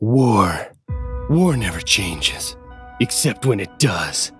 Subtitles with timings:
[0.00, 0.72] War.
[1.28, 2.56] War never changes,
[3.00, 4.30] except when it does.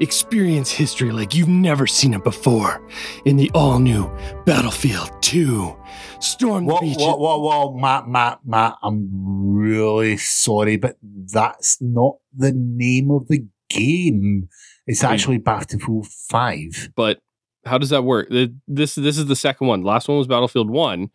[0.00, 2.86] Experience history like you've never seen it before
[3.24, 4.10] in the all new
[4.44, 5.74] Battlefield 2.
[6.20, 9.08] Storm the Whoa, whoa, whoa, whoa, Matt, Matt, Matt, I'm
[9.56, 14.50] really sorry, but that's not the name of the game.
[14.86, 15.06] It's hmm.
[15.06, 16.90] actually Battlefield 5.
[16.94, 17.20] But
[17.64, 18.28] how does that work?
[18.66, 19.82] This this is the second one.
[19.82, 21.08] Last one was Battlefield One.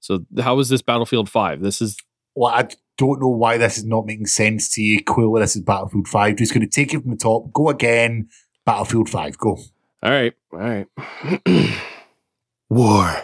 [0.00, 1.60] So how is this Battlefield Five?
[1.60, 1.96] This is
[2.34, 2.68] Well, I
[2.98, 5.02] don't know why this is not making sense to you.
[5.02, 6.36] Clearly, this is Battlefield 5.
[6.36, 7.52] Just going to take it from the top.
[7.52, 8.28] Go again.
[8.66, 9.38] Battlefield 5.
[9.38, 9.56] Go.
[10.02, 10.34] all right.
[10.52, 10.86] All right.
[12.68, 13.16] War.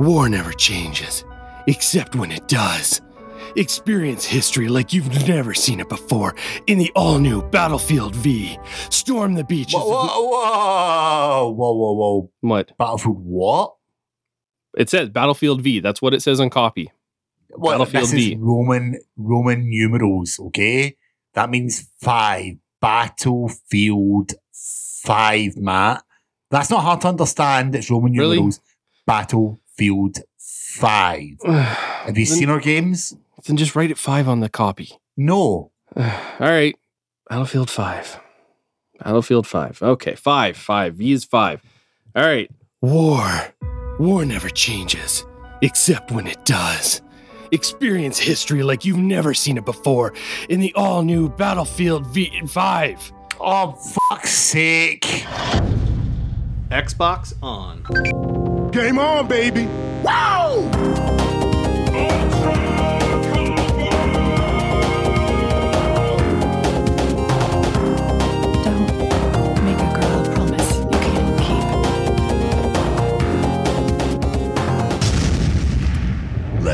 [0.00, 1.24] War never changes,
[1.68, 3.00] except when it does.
[3.56, 6.34] Experience history like you've never seen it before
[6.66, 8.58] in the all new Battlefield V.
[8.90, 9.74] Storm the beaches.
[9.74, 12.30] Whoa, whoa, whoa, whoa, whoa, whoa.
[12.40, 13.74] what Battlefield what?
[14.76, 15.08] it says?
[15.08, 15.78] Battlefield V.
[15.78, 16.90] That's what it says on copy.
[17.56, 18.32] Well, Battlefield this V.
[18.32, 20.96] is Roman Roman numerals, okay?
[21.34, 22.56] That means five.
[22.80, 26.04] Battlefield five, Matt.
[26.50, 27.74] That's not hard to understand.
[27.74, 28.36] It's Roman Really?
[28.36, 28.60] numerals.
[29.06, 31.36] Battlefield five.
[31.44, 33.16] Have you then, seen our games?
[33.46, 34.98] Then just write it five on the copy.
[35.16, 35.70] No.
[35.96, 36.74] all right.
[37.28, 38.20] Battlefield Five.
[39.02, 39.82] Battlefield Five.
[39.82, 40.56] Okay, five.
[40.56, 40.94] Five.
[40.96, 41.62] V is five.
[42.14, 42.50] All right.
[42.80, 43.54] War.
[43.98, 45.24] War never changes,
[45.62, 47.00] except when it does.
[47.54, 50.12] Experience history like you've never seen it before
[50.48, 53.12] in the all new Battlefield V5.
[53.40, 55.02] Oh, fuck's sake.
[56.72, 58.70] Xbox on.
[58.72, 59.66] Game on, baby.
[60.02, 60.68] Wow!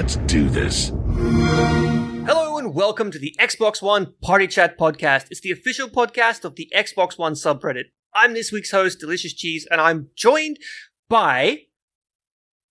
[0.01, 0.93] Let's do this.
[2.25, 5.27] Hello and welcome to the Xbox One Party Chat Podcast.
[5.31, 7.91] It's the official podcast of the Xbox One subreddit.
[8.15, 10.57] I'm this week's host, Delicious Cheese, and I'm joined
[11.11, 11.65] by.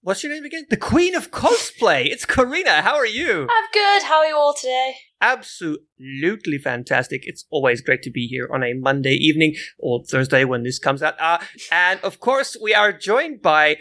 [0.01, 0.65] What's your name again?
[0.71, 2.07] The Queen of Cosplay.
[2.07, 2.81] It's Carina.
[2.81, 3.41] How are you?
[3.43, 4.07] I'm good.
[4.07, 4.95] How are you all today?
[5.21, 7.21] Absolutely fantastic.
[7.27, 11.03] It's always great to be here on a Monday evening or Thursday when this comes
[11.03, 11.13] out.
[11.21, 11.37] Uh,
[11.71, 13.77] and of course, we are joined by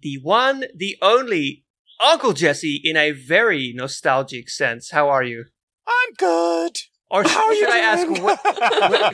[0.00, 1.66] the one, the only
[2.00, 4.90] Uncle Jesse in a very nostalgic sense.
[4.90, 5.46] How are you?
[5.86, 6.76] I'm good.
[7.10, 8.22] Or sh- How are you should I ask?
[8.22, 8.40] what-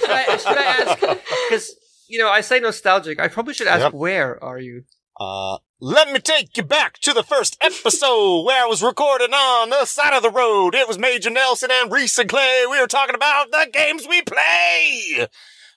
[0.01, 1.21] should I should I ask?
[1.49, 1.77] Because
[2.09, 3.19] you know, I say nostalgic.
[3.21, 3.93] I probably should ask, Yep.
[3.95, 4.85] where are you?
[5.19, 9.71] Uh, let me take you back to the first episode where I was recording on
[9.71, 10.75] the side of the road.
[10.75, 12.65] It was Major Nelson and Rhys and Clay.
[12.69, 15.29] We were talking about the games we play.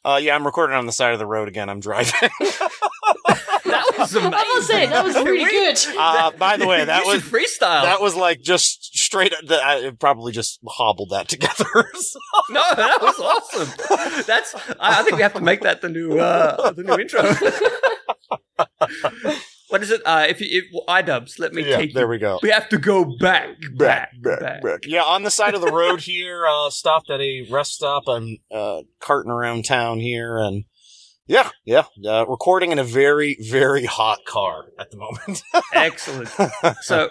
[0.06, 1.70] Uh, yeah, I'm recording on the side of the road again.
[1.70, 2.30] I'm driving.
[3.66, 4.34] That was amazing.
[4.34, 5.78] I must say that was really good.
[5.98, 7.84] uh, by the way, that You was freestyle.
[7.84, 9.34] that was like just straight.
[9.50, 11.66] I probably just hobbled that together.
[11.66, 12.20] So-
[12.50, 14.24] no, that was awesome.
[14.26, 14.56] That's.
[14.80, 17.22] I, I think we have to make that the new uh, the new intro.
[19.70, 20.02] what is it?
[20.06, 22.10] Uh, if you if iDubbbz, let me yeah, take there you.
[22.10, 22.40] we go.
[22.42, 23.50] We have to go back.
[23.76, 24.80] back, back, back.
[24.86, 28.04] Yeah, on the side of the road here, uh, stopped at a rest stop.
[28.08, 30.64] I'm uh, carting around town here, and
[31.26, 35.42] yeah, yeah, uh, recording in a very, very hot car at the moment.
[35.74, 36.30] Excellent.
[36.82, 37.10] So,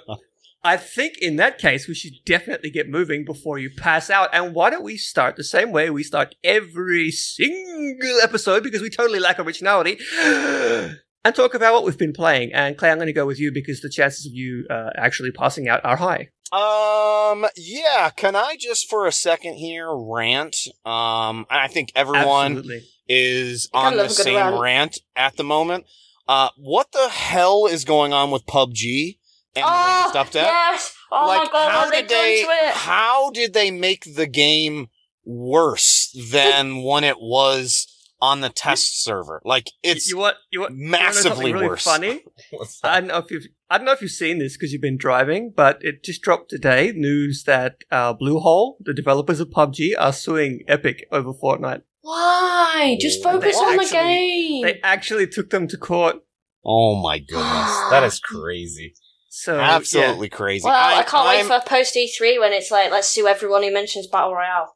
[0.64, 4.30] I think in that case, we should definitely get moving before you pass out.
[4.32, 8.90] And why don't we start the same way we start every single episode because we
[8.90, 9.98] totally lack originality
[11.26, 12.52] and talk about what we've been playing.
[12.52, 15.32] And Clay, I'm going to go with you because the chances of you uh, actually
[15.32, 16.28] passing out are high.
[16.52, 20.56] um, yeah, can I just for a second here rant?
[20.84, 22.84] Um, I think everyone Absolutely.
[23.08, 24.60] is on the same rant.
[24.60, 25.86] rant at the moment.
[26.28, 29.18] Uh, what the hell is going on with PUBG
[29.56, 30.44] and the oh, latest update?
[30.44, 30.94] yes.
[31.10, 32.42] Oh like, my god, how what they did they?
[32.42, 32.74] to it?
[32.74, 34.88] How did they make the game
[35.24, 37.88] worse than when it was
[38.20, 39.40] on the test server?
[39.44, 41.84] Like it's you want you want you wanna massively something really worse.
[41.84, 42.22] Funny.
[42.82, 44.96] I don't know if you've I don't know if you've seen this because you've been
[44.96, 50.12] driving, but it just dropped today news that uh, Bluehole, the developers of PUBG, are
[50.12, 51.82] suing Epic over Fortnite.
[52.02, 52.96] Why?
[53.00, 54.62] Just focus They on the game.
[54.62, 56.16] They actually took them to court.
[56.64, 58.94] oh my goodness, that is crazy.
[59.28, 60.64] So Absolutely crazy.
[60.64, 63.62] well, I, can't I'm- wait for a post E3 when it's like, let's sue everyone
[63.62, 64.74] who mentions Battle Royale.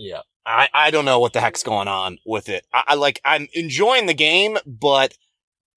[0.00, 0.22] Yeah.
[0.46, 2.66] I, I don't know what the heck's going on with it.
[2.72, 5.14] I, I like I'm enjoying the game, but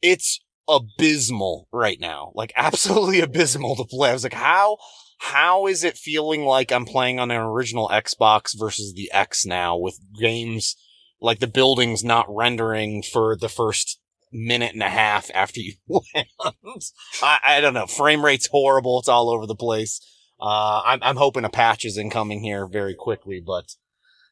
[0.01, 0.39] it's
[0.69, 2.31] abysmal right now.
[2.33, 4.09] Like absolutely abysmal to play.
[4.09, 4.77] I was like, how
[5.19, 9.77] how is it feeling like I'm playing on an original Xbox versus the X now
[9.77, 10.75] with games
[11.21, 13.99] like the buildings not rendering for the first
[14.31, 15.73] minute and a half after you
[16.15, 16.27] land?
[17.21, 17.87] I, I don't know.
[17.87, 18.99] Frame rate's horrible.
[18.99, 19.99] It's all over the place.
[20.41, 23.75] Uh, I'm, I'm hoping a patch is incoming here very quickly, but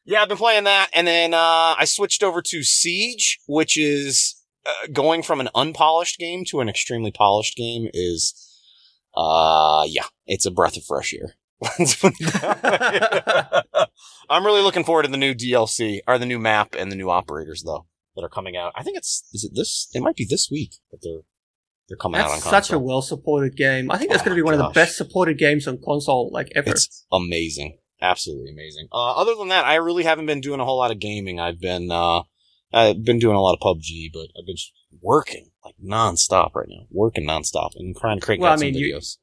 [0.04, 0.88] yeah, I've been playing that.
[0.94, 4.34] And then, uh, I switched over to Siege, which is
[4.66, 8.34] uh, going from an unpolished game to an extremely polished game is,
[9.16, 11.34] uh, yeah, it's a breath of fresh air.
[11.78, 13.84] Let's put it that way.
[14.28, 17.08] I'm really looking forward to the new DLC or the new map and the new
[17.10, 18.72] operators though that are coming out.
[18.74, 19.88] I think it's is it this?
[19.94, 21.20] It might be this week that they're
[21.88, 22.50] they're coming out on console.
[22.50, 23.90] such a well supported game.
[23.92, 26.30] I think that's Oh, going to be one of the best supported games on console
[26.32, 26.70] like ever.
[26.70, 27.78] It's amazing.
[28.02, 28.88] Absolutely amazing.
[28.92, 31.38] Uh, other than that, I really haven't been doing a whole lot of gaming.
[31.40, 32.22] I've been, uh,
[32.72, 34.56] I've been doing a lot of PUBG, but I've been
[35.00, 36.86] working like nonstop right now.
[36.90, 39.18] Working nonstop and trying to crank Well, I mean, you- videos.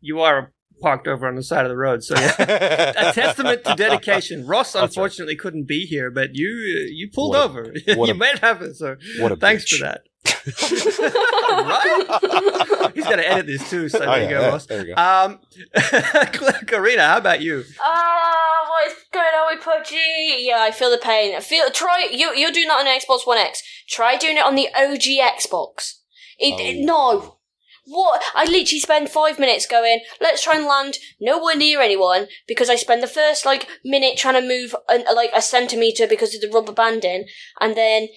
[0.00, 2.34] You are parked over on the side of the road, so yeah.
[3.10, 4.46] a testament to dedication.
[4.46, 4.84] Ross That's right.
[4.84, 6.48] unfortunately couldn't be here, but you
[6.92, 7.74] you pulled What a- over.
[7.96, 8.74] what you a- made it happen.
[8.74, 9.78] So What a thanks bitch.
[9.78, 10.02] for that.
[11.48, 12.90] Right?
[12.94, 13.88] He's got to edit this too.
[13.88, 15.02] So Oh, there yeah, you go, yeah, there you go.
[15.02, 15.40] Um,
[16.66, 17.64] Carina, how about you?
[17.82, 19.96] Ah, what is going on with PUBG?
[20.40, 21.34] Yeah, I feel the pain.
[21.34, 22.34] I feel try you.
[22.34, 23.62] You're doing that on an Xbox One X.
[23.88, 25.02] Try doing it on the OG
[25.38, 25.94] Xbox.
[26.38, 27.35] It, it- no.
[27.86, 28.20] What?
[28.34, 32.74] I literally spend five minutes going, let's try and land nowhere near anyone because I
[32.74, 36.50] spend the first like minute trying to move an, like a centimeter because of the
[36.52, 37.26] rubber banding,
[37.60, 38.08] and then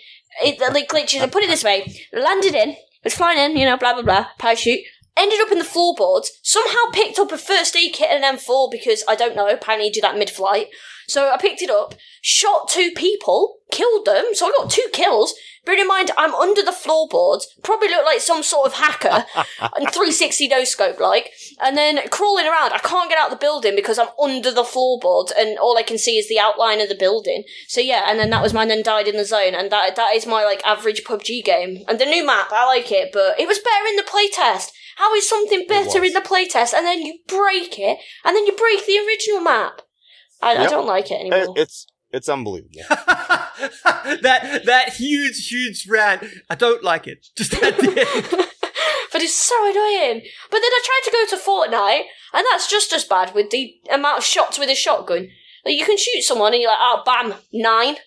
[0.44, 1.22] it like glitches.
[1.22, 4.28] And put it this way, landed in, was flying in, you know, blah blah blah,
[4.40, 4.80] parachute.
[5.16, 6.32] Ended up in the floorboards.
[6.42, 9.50] Somehow picked up a first aid kit and an M4 because I don't know.
[9.50, 10.68] Apparently, you do that mid-flight.
[11.10, 14.26] So I picked it up, shot two people, killed them.
[14.34, 15.34] So I got two kills.
[15.66, 19.26] Bearing in mind, I'm under the floorboards, probably look like some sort of hacker,
[19.60, 22.74] and 360 no scope like, and then crawling around.
[22.74, 25.98] I can't get out the building because I'm under the floorboards, and all I can
[25.98, 27.44] see is the outline of the building.
[27.68, 28.70] So yeah, and then that was mine.
[28.70, 31.84] Then died in the zone, and that that is my like average PUBG game.
[31.88, 34.72] And the new map, I like it, but it was better in the playtest.
[34.98, 38.56] How is something better in the playtest, and then you break it, and then you
[38.56, 39.82] break the original map?
[40.42, 41.54] I, I don't like it It- anymore.
[41.58, 42.72] it's it's unbelievable.
[42.90, 46.24] that that huge, huge rant.
[46.50, 47.28] I don't like it.
[47.38, 47.94] Just that thing.
[49.12, 50.22] but it's so annoying.
[50.50, 52.04] But then I tried to go to Fortnite,
[52.34, 55.30] and that's just as bad with the amount of shots with a shotgun.
[55.66, 57.98] Like you can shoot someone, and you're like, oh, bam, nine.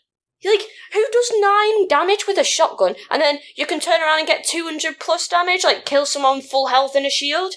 [0.41, 2.97] You're like, who does nine damage with a shotgun?
[3.11, 6.67] And then you can turn around and get 200 plus damage, like kill someone full
[6.67, 7.55] health in a shield.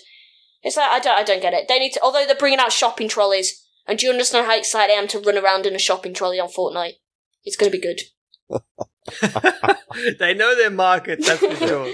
[0.62, 1.68] It's like I don't, I don't get it.
[1.68, 2.02] They need to.
[2.04, 5.20] Although they're bringing out shopping trolleys, and do you understand how excited I am to
[5.20, 6.96] run around in a shopping trolley on Fortnite?
[7.44, 8.02] It's going to be good.
[10.20, 11.24] they know their market.
[11.26, 11.92] That's for sure.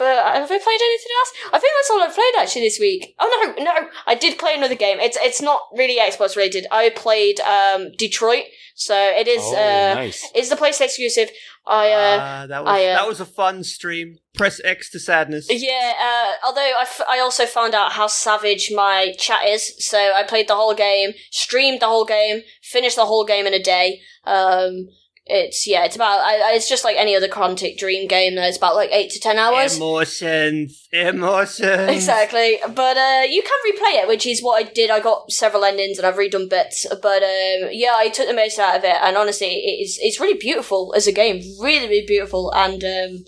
[0.00, 1.32] But uh, have I played anything else?
[1.52, 3.14] I think that's all I've played actually this week.
[3.18, 4.98] Oh no, no, I did play another game.
[4.98, 6.66] It's it's not really Xbox related.
[6.70, 8.44] I played um Detroit,
[8.74, 10.26] so it is oh, uh nice.
[10.34, 11.28] it's the PlayStation exclusive.
[11.66, 14.16] I uh Ah, that was I, uh, that was a fun stream.
[14.38, 15.48] Press X to sadness.
[15.50, 15.92] yeah.
[16.00, 20.22] Uh, although I, f- I also found out how savage my chat is, so I
[20.22, 24.00] played the whole game, streamed the whole game, finished the whole game in a day.
[24.24, 24.88] Um.
[25.30, 26.20] It's yeah, it's about.
[26.20, 28.36] I, it's just like any other Quantic Dream game.
[28.36, 29.76] It's about like eight to ten hours.
[29.76, 31.90] Emotions, emotions.
[31.90, 34.90] Exactly, but uh, you can replay it, which is what I did.
[34.90, 38.58] I got several endings and I've redone bits, but um, yeah, I took the most
[38.58, 42.06] out of it, and honestly, it is it's really beautiful as a game, really, really
[42.06, 43.24] beautiful, and um,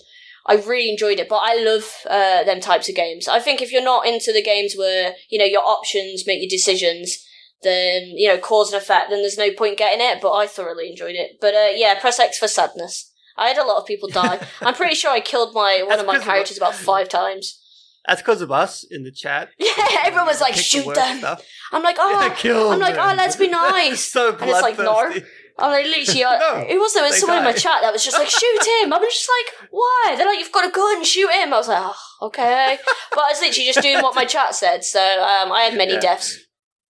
[0.47, 1.29] I really enjoyed it.
[1.29, 3.29] But I love uh, them types of games.
[3.29, 6.51] I think if you're not into the games where you know your options make your
[6.51, 7.25] decisions,
[7.63, 10.21] then you know cause and effect, then there's no point getting it.
[10.21, 11.39] But I thoroughly enjoyed it.
[11.41, 13.11] But uh, yeah, press X for sadness.
[13.37, 14.47] I had a lot of people die.
[14.61, 17.59] I'm pretty sure I killed my one of my characters about five times.
[18.07, 19.51] That's because of us in the chat.
[19.59, 19.73] Yeah,
[20.05, 21.19] everyone was like, Pick the shoot them.
[21.19, 21.45] stuff.
[21.71, 23.09] I'm like, oh, Kill I'm like, them.
[23.11, 24.01] oh, let's be nice.
[24.05, 25.13] so And it's like, no.
[25.59, 28.19] I'm like, literally, I, No, who was was someone in my chat that was just
[28.19, 28.93] like, shoot him.
[28.93, 30.15] I was just like, why?
[30.17, 31.55] They're like, you've got a gun, shoot him.
[31.55, 32.79] I was like, oh, okay.
[33.13, 35.93] but I was literally just doing what my chat said, so um, I had many
[35.95, 36.01] Yeah.
[36.01, 36.39] deaths.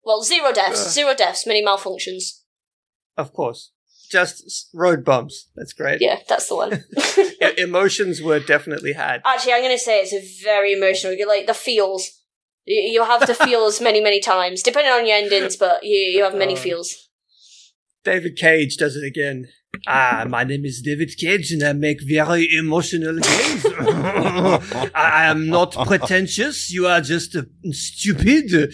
[0.05, 0.93] Well, zero deaths, Ugh.
[0.93, 2.41] zero deaths, many malfunctions.
[3.17, 3.71] Of course.
[4.11, 5.49] Just road bumps.
[5.57, 6.01] That's great.
[6.03, 6.85] Yeah, that's the one.
[7.59, 9.23] Emotions were definitely had.
[9.25, 11.15] Actually, I'm going to say it's a very emotional.
[11.15, 12.11] You're like the feels.
[12.67, 16.25] You, you have the feels many, many times, depending on your endings, but you, you
[16.25, 16.57] have many Oh.
[16.57, 17.09] feels.
[18.05, 19.47] David Cage does it again.
[19.87, 23.65] Ah, my name is David Cage and I make very emotional games.
[23.67, 26.71] I I am not pretentious.
[26.71, 28.73] You are just uh, stupid.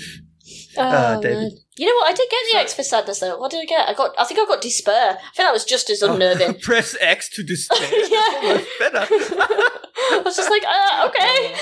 [0.76, 1.36] Oh, Uh, David.
[1.38, 1.50] man.
[1.76, 2.08] You know what?
[2.08, 3.38] I did get the X for sadness though.
[3.38, 3.88] What did I get?
[3.88, 4.14] I got.
[4.18, 5.10] I think I got despair.
[5.12, 6.54] I think that was just as unnerving.
[6.62, 7.88] Press X to despair.
[8.08, 8.40] Yeah.
[8.42, 9.06] Almost better.
[9.10, 11.54] I was just like, uh, okay.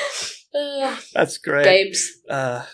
[0.55, 1.65] Uh, That's great.
[1.65, 2.11] games.
[2.31, 2.65] Uh,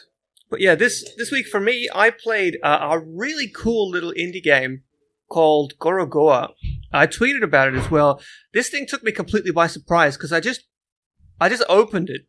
[0.51, 4.43] but yeah, this this week for me, I played uh, a really cool little indie
[4.43, 4.83] game
[5.29, 6.51] called Gorogoa.
[6.93, 8.21] I tweeted about it as well.
[8.53, 10.63] This thing took me completely by surprise because I just
[11.41, 12.23] I just opened it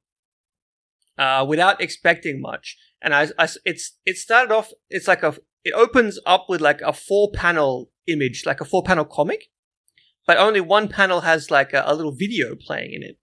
[1.18, 4.72] uh, without expecting much, and I, I it's it started off.
[4.90, 8.82] It's like a it opens up with like a four panel image, like a four
[8.82, 9.50] panel comic,
[10.26, 13.18] but only one panel has like a, a little video playing in it,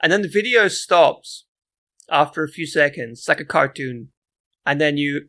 [0.00, 1.46] and then the video stops
[2.10, 4.08] after a few seconds, it's like a cartoon,
[4.64, 5.28] and then you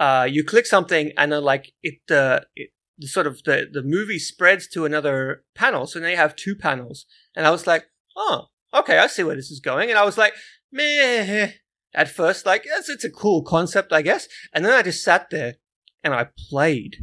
[0.00, 3.82] uh you click something, and then like it uh, it the sort of the the
[3.82, 7.84] movie spreads to another panel, so now you have two panels, and I was like,
[8.16, 10.34] oh, okay, I see where this is going, and I was like,
[10.72, 11.52] meh.
[11.94, 15.28] At first, like it's, it's a cool concept, I guess, and then I just sat
[15.30, 15.54] there
[16.02, 16.96] and I played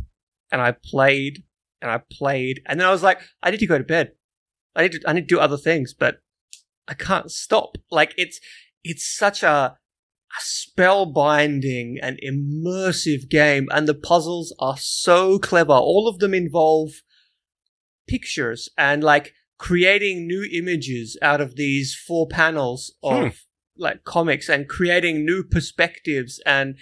[0.51, 1.43] and I played
[1.81, 4.11] and I played, and then I was like, I need to go to bed.
[4.75, 6.17] I need to I need to do other things, but
[6.87, 7.77] I can't stop.
[7.91, 8.39] Like it's
[8.83, 15.73] it's such a, a spellbinding and immersive game, and the puzzles are so clever.
[15.73, 16.89] All of them involve
[18.07, 23.27] pictures and like creating new images out of these four panels of Hmm.
[23.79, 26.75] Like comics and creating new perspectives and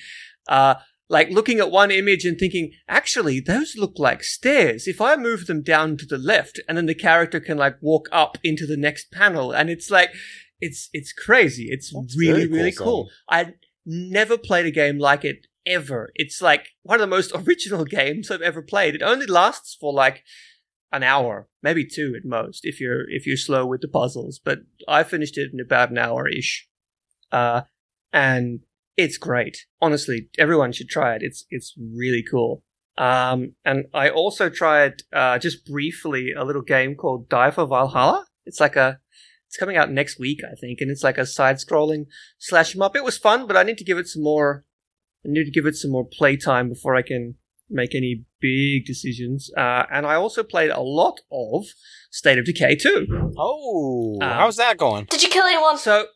[0.49, 0.75] uh
[1.09, 4.87] like looking at one image and thinking, actually, those look like stairs.
[4.87, 8.09] If I move them down to the left, and then the character can like walk
[8.11, 10.11] up into the next panel, and it's like,
[10.59, 11.67] it's it's crazy.
[11.69, 13.09] It's That's really cool really cool.
[13.29, 13.53] I
[13.85, 16.11] never played a game like it ever.
[16.15, 18.95] It's like one of the most original games I've ever played.
[18.95, 20.23] It only lasts for like
[20.91, 24.39] an hour, maybe two at most, if you're if you're slow with the puzzles.
[24.43, 26.67] But I finished it in about an hour ish,
[27.31, 27.61] uh,
[28.13, 28.61] and
[28.95, 29.57] it's great.
[29.81, 31.21] Honestly, everyone should try it.
[31.23, 32.63] It's it's really cool.
[32.97, 38.25] Um, and I also tried uh, just briefly a little game called Die for Valhalla.
[38.45, 38.99] It's like a
[39.47, 42.05] it's coming out next week, I think, and it's like a side-scrolling
[42.37, 42.95] slash 'em up.
[42.95, 44.65] It was fun, but I need to give it some more.
[45.25, 47.35] I need to give it some more playtime before I can
[47.69, 49.49] make any big decisions.
[49.55, 51.65] Uh, and I also played a lot of
[52.11, 53.07] State of Decay 2.
[53.37, 55.05] Oh, Um, how's that going?
[55.09, 55.77] Did you kill anyone?
[55.77, 56.07] So,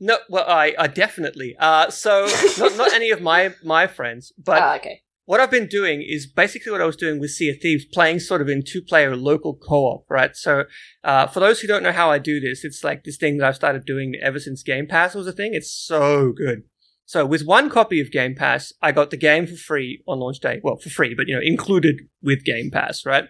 [0.00, 1.56] no, well, I, I definitely.
[1.58, 5.02] Uh, so not not any of my my friends, but ah, okay.
[5.24, 8.20] what I've been doing is basically what I was doing with Sea of Thieves, playing
[8.20, 10.34] sort of in two player local co op, right?
[10.34, 10.64] So,
[11.02, 13.46] uh, for those who don't know how I do this, it's like this thing that
[13.46, 15.54] I've started doing ever since Game Pass was a thing.
[15.54, 16.64] It's so good.
[17.06, 20.40] So, with one copy of Game Pass, I got the game for free on launch
[20.40, 20.60] day.
[20.62, 23.24] Well, for free, but you know, included with Game Pass, right?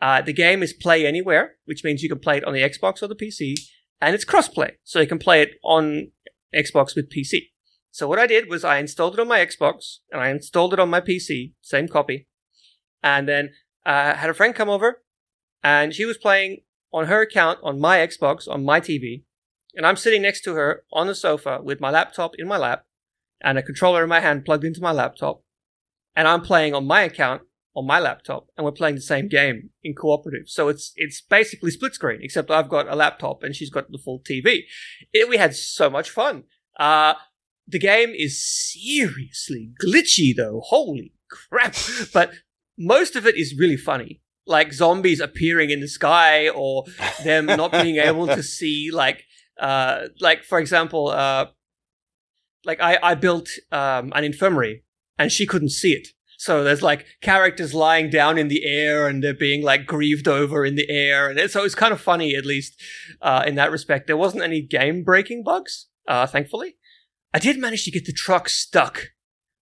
[0.00, 3.02] Uh, the game is play anywhere, which means you can play it on the Xbox
[3.02, 3.54] or the PC,
[4.02, 6.10] and it's crossplay, so you can play it on
[6.52, 7.50] Xbox with PC.
[7.92, 10.80] So what I did was I installed it on my Xbox and I installed it
[10.80, 12.26] on my PC, same copy,
[13.02, 13.50] and then
[13.86, 15.02] uh, had a friend come over,
[15.62, 19.22] and she was playing on her account on my Xbox on my TV,
[19.76, 22.84] and I'm sitting next to her on the sofa with my laptop in my lap
[23.40, 25.42] and a controller in my hand plugged into my laptop,
[26.16, 27.42] and I'm playing on my account
[27.74, 30.48] on my laptop, and we're playing the same game in cooperative.
[30.48, 33.98] So it's it's basically split screen, except I've got a laptop and she's got the
[33.98, 34.62] full TV.
[35.12, 36.44] It, we had so much fun.
[36.78, 37.14] Uh,
[37.66, 40.60] the game is seriously glitchy, though.
[40.64, 41.74] Holy crap!
[42.12, 42.32] But
[42.78, 44.20] most of it is really funny.
[44.46, 46.84] Like zombies appearing in the sky, or
[47.24, 49.24] them not being able to see, like,
[49.58, 51.46] uh, like for example, uh,
[52.64, 54.84] like I I built um an infirmary
[55.18, 56.08] and she couldn't see it.
[56.42, 60.64] So there's like characters lying down in the air and they're being like grieved over
[60.64, 61.28] in the air.
[61.28, 62.82] And so it's kind of funny, at least
[63.20, 64.08] uh, in that respect.
[64.08, 66.74] There wasn't any game breaking bugs, uh, thankfully.
[67.32, 69.10] I did manage to get the truck stuck,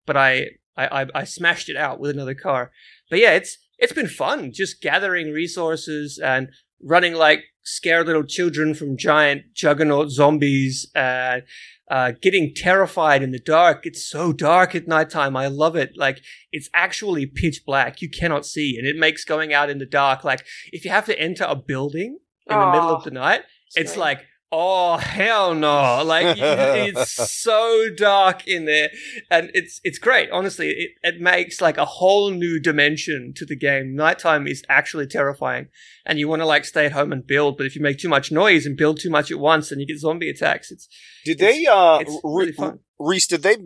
[0.05, 2.71] but I, I, I, I smashed it out with another car.
[3.09, 8.75] But yeah, it's, it's been fun just gathering resources and running like scared little children
[8.75, 11.41] from giant juggernaut zombies and
[11.89, 13.85] uh, getting terrified in the dark.
[13.85, 15.35] It's so dark at nighttime.
[15.37, 15.91] I love it.
[15.95, 18.01] Like it's actually pitch black.
[18.01, 20.23] You cannot see, and it makes going out in the dark.
[20.23, 23.41] Like if you have to enter a building in the middle of the night,
[23.75, 24.19] it's like
[24.51, 26.03] oh hell no.
[26.03, 28.89] Like it's so dark in there.
[29.29, 30.69] And it's it's great honestly.
[30.69, 33.95] It, it makes like a whole new dimension to the game.
[33.95, 35.67] Nighttime is actually terrifying.
[36.05, 38.09] And you want to like stay at home and build but if you make too
[38.09, 40.87] much noise and build too much at once and you get zombie attacks it's
[41.25, 42.79] Did they, uh, it's Re- really fun.
[42.99, 43.57] Rhys, did they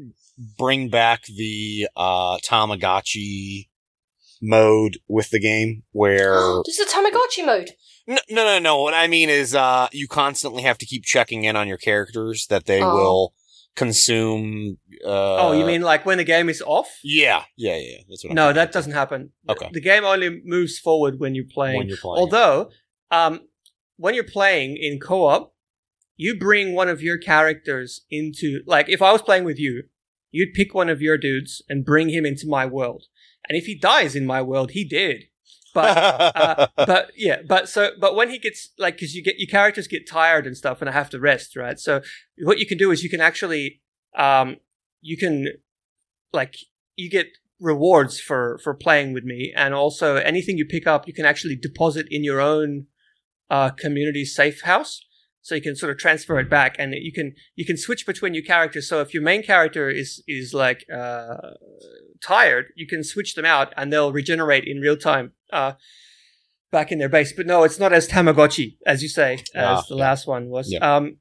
[0.57, 3.69] bring back the, uh, Tamagotchi
[4.41, 6.33] mode with the game where,
[6.65, 7.71] There's a Tamagotchi mode.
[8.15, 8.81] No, no, no, no.
[8.81, 12.47] What I mean is, uh, you constantly have to keep checking in on your characters
[12.49, 12.95] that they Oh.
[12.95, 13.33] will
[13.75, 17.97] consume, uh, oh you mean like when the game is off yeah, yeah, yeah.
[18.09, 18.55] That's what I'm no thinking.
[18.55, 19.69] that doesn't happen Okay.
[19.71, 22.19] the game only moves forward when you're playing when you're playing.
[22.19, 22.69] Although,
[23.11, 23.41] um,
[23.97, 25.53] when you're playing in co-op,
[26.17, 29.83] you bring one of your characters into like if I was playing with you,
[30.31, 33.05] you'd pick one of your dudes and bring him into my world.
[33.47, 35.23] And if he dies in my world, he did.
[35.73, 35.97] But
[36.35, 39.87] uh, but yeah, but so but when he gets like because you get your characters
[39.87, 41.79] get tired and stuff, and I have to rest, right?
[41.79, 42.01] So
[42.39, 43.81] what you can do is you can actually
[44.17, 44.57] um
[45.01, 45.47] you can
[46.33, 46.55] like
[46.95, 47.27] you get
[47.59, 51.55] rewards for for playing with me, and also anything you pick up, you can actually
[51.55, 52.87] deposit in your own
[53.49, 55.05] uh, community safe house.
[55.43, 58.33] So you can sort of transfer it back, and you can you can switch between
[58.33, 58.87] your characters.
[58.87, 61.35] So if your main character is is like uh,
[62.23, 65.73] tired, you can switch them out, and they'll regenerate in real time uh,
[66.71, 67.33] back in their base.
[67.33, 70.01] But no, it's not as Tamagotchi as you say as Ah, the yeah.
[70.01, 70.71] last one was.
[70.71, 70.81] Yep.
[70.81, 71.17] Um,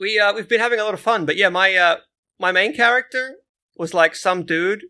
[0.00, 1.96] we uh, we've been having a lot of fun, but yeah, my uh,
[2.38, 3.36] my main character
[3.76, 4.84] was like some dude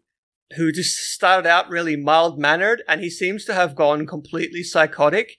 [0.57, 5.37] who just started out really mild mannered, and he seems to have gone completely psychotic.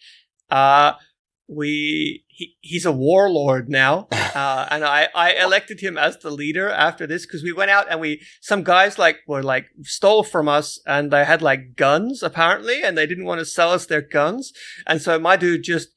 [1.56, 6.70] We he, he's a warlord now, uh, and I I elected him as the leader
[6.70, 10.48] after this because we went out and we some guys like were like stole from
[10.48, 14.02] us and they had like guns apparently, and they didn't want to sell us their
[14.02, 14.52] guns,
[14.88, 15.90] and so my dude just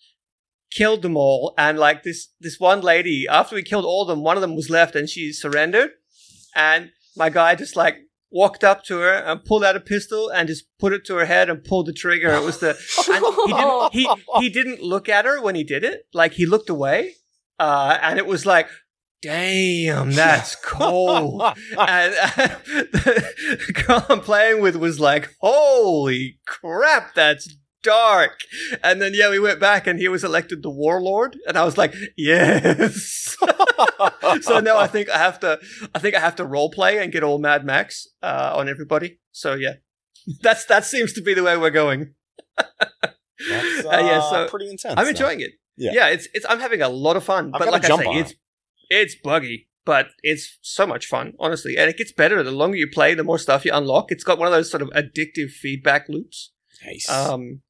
[0.71, 4.23] killed them all and like this this one lady after we killed all of them
[4.23, 5.91] one of them was left and she surrendered.
[6.55, 10.49] And my guy just like walked up to her and pulled out a pistol and
[10.49, 12.31] just put it to her head and pulled the trigger.
[12.31, 12.71] It was the
[13.11, 16.07] and he didn't he, he didn't look at her when he did it.
[16.13, 17.15] Like he looked away
[17.59, 18.69] uh and it was like
[19.23, 21.43] damn that's cold.
[21.43, 27.49] And uh, the girl I'm playing with was like, "Holy crap, that's
[27.87, 28.41] dark!"
[28.83, 31.79] And then yeah, we went back, and he was elected the warlord, and I was
[31.79, 33.37] like, "Yes."
[34.43, 35.59] so now I think I have to,
[35.95, 39.19] I think I have to role play and get all Mad Max uh, on everybody.
[39.33, 39.75] So yeah,
[40.43, 42.15] that's that seems to be the way we're going.
[43.51, 44.95] That's Uh, yeah, uh, so pretty intense.
[44.97, 45.11] I'm though.
[45.11, 45.53] enjoying it.
[45.77, 45.91] Yeah.
[45.93, 46.09] Yeah.
[46.09, 47.51] it's it's I'm having a lot of fun.
[47.53, 48.35] I've but like I say, it's
[48.89, 51.77] it's buggy, but it's so much fun, honestly.
[51.77, 54.11] And it gets better the longer you play, the more stuff you unlock.
[54.11, 56.53] It's got one of those sort of addictive feedback loops.
[56.85, 57.11] Nice.
[57.11, 57.61] Um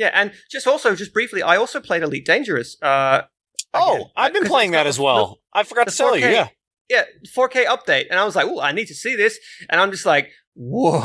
[0.00, 2.76] yeah, and just also just briefly, I also played Elite Dangerous.
[2.82, 3.22] Uh
[3.74, 5.38] oh, again, I've been playing that as the- well.
[5.52, 6.24] I forgot to tell you.
[6.24, 6.32] 4K.
[6.32, 6.48] Yeah.
[6.88, 7.04] yeah,
[7.36, 9.38] 4K update, and I was like, "Oh, I need to see this,"
[9.68, 10.98] and I'm just like, "Whoa,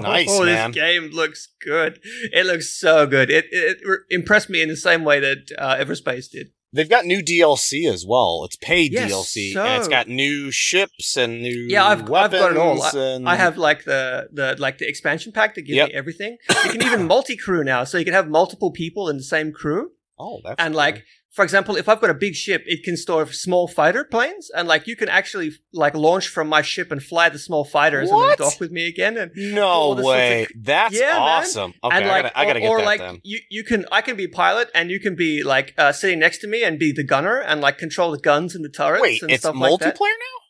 [0.00, 0.70] nice, this man.
[0.72, 2.00] game looks good.
[2.32, 3.30] It looks so good.
[3.30, 7.06] It, it, re- impressed me in the same way that uh, Everspace did." They've got
[7.06, 8.42] new DLC as well.
[8.44, 12.32] It's paid Yes, DLC, and it's got new ships and new Yeah, I've, I've got
[12.52, 12.74] it all.
[12.80, 15.88] weapons I, and- I have like the, the like the expansion pack that gives Yep.
[15.90, 16.36] me everything.
[16.64, 19.52] You can even multi crew now, so you can have multiple people in the same
[19.52, 19.92] crew.
[20.18, 20.78] Oh, that's and cool.
[20.78, 24.50] like for example if i've got a big ship it can store small fighter planes
[24.56, 28.08] and like you can actually like launch from my ship and fly the small fighters
[28.10, 28.22] What?
[28.22, 30.46] and then dock with me again and no all this sorts of way.
[30.56, 31.20] That's Yeah, man.
[31.20, 31.74] awesome.
[31.82, 33.20] Okay, and I like gotta, I gotta or, get or that like then.
[33.24, 36.38] you you can i can be pilot and you can be like uh, sitting next
[36.38, 39.22] to me and be the gunner and like control the guns and the turrets Wait,
[39.22, 39.98] and it's stuff multiplayer like that
[40.30, 40.40] now?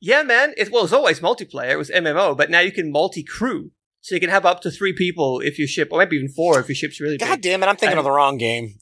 [0.00, 3.70] yeah man it well it's always multiplayer it was mmo but now you can multi-crew
[4.02, 6.60] so you can have up to three people if your ship or maybe even four
[6.60, 7.66] if your ship's really God big damn it!
[7.66, 8.74] I'm thinking And- of the wrong game.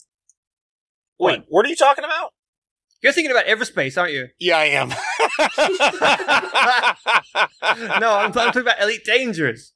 [1.19, 1.45] Wait, What?
[1.49, 2.31] what are you talking about?
[3.03, 4.89] you're thinking about everspace aren't you Yeah, I am.
[8.01, 9.73] no I'm, I'm talking about elite dangerous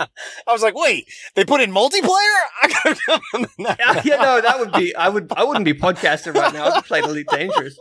[0.00, 2.02] I was like, wait, they put in multiplayer?
[2.62, 4.94] I gotta yeah, yeah, no, that would be.
[4.94, 5.32] I would.
[5.36, 6.66] I wouldn't be podcasting right now.
[6.66, 7.76] I'd be playing Elite Dangerous.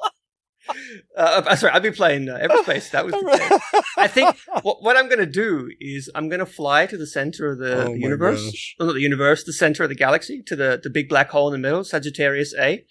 [1.15, 2.91] Uh, uh, sorry, I'd be playing uh, Everspace.
[2.91, 3.83] That was the case.
[3.97, 7.07] I think what, what I'm going to do is I'm going to fly to the
[7.07, 8.75] center of the, Oh the universe.
[8.79, 11.47] Well, not the universe, the center of the galaxy, to the the big black hole
[11.47, 12.85] in the middle, Sagittarius A.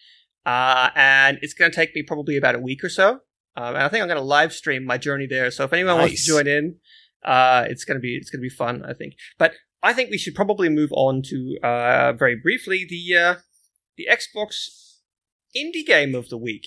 [0.45, 3.21] Uh, and it's going to take me probably about a week or so.
[3.57, 5.51] Um, and I think I'm going to live stream my journey there.
[5.51, 6.77] So if anyone wants to join in,
[7.25, 8.85] uh, it's going to be it's going to be fun.
[8.85, 9.15] I think.
[9.39, 13.35] But I think we should probably move on to uh, very briefly the uh,
[13.97, 14.69] the Xbox
[15.57, 16.67] indie game of the week.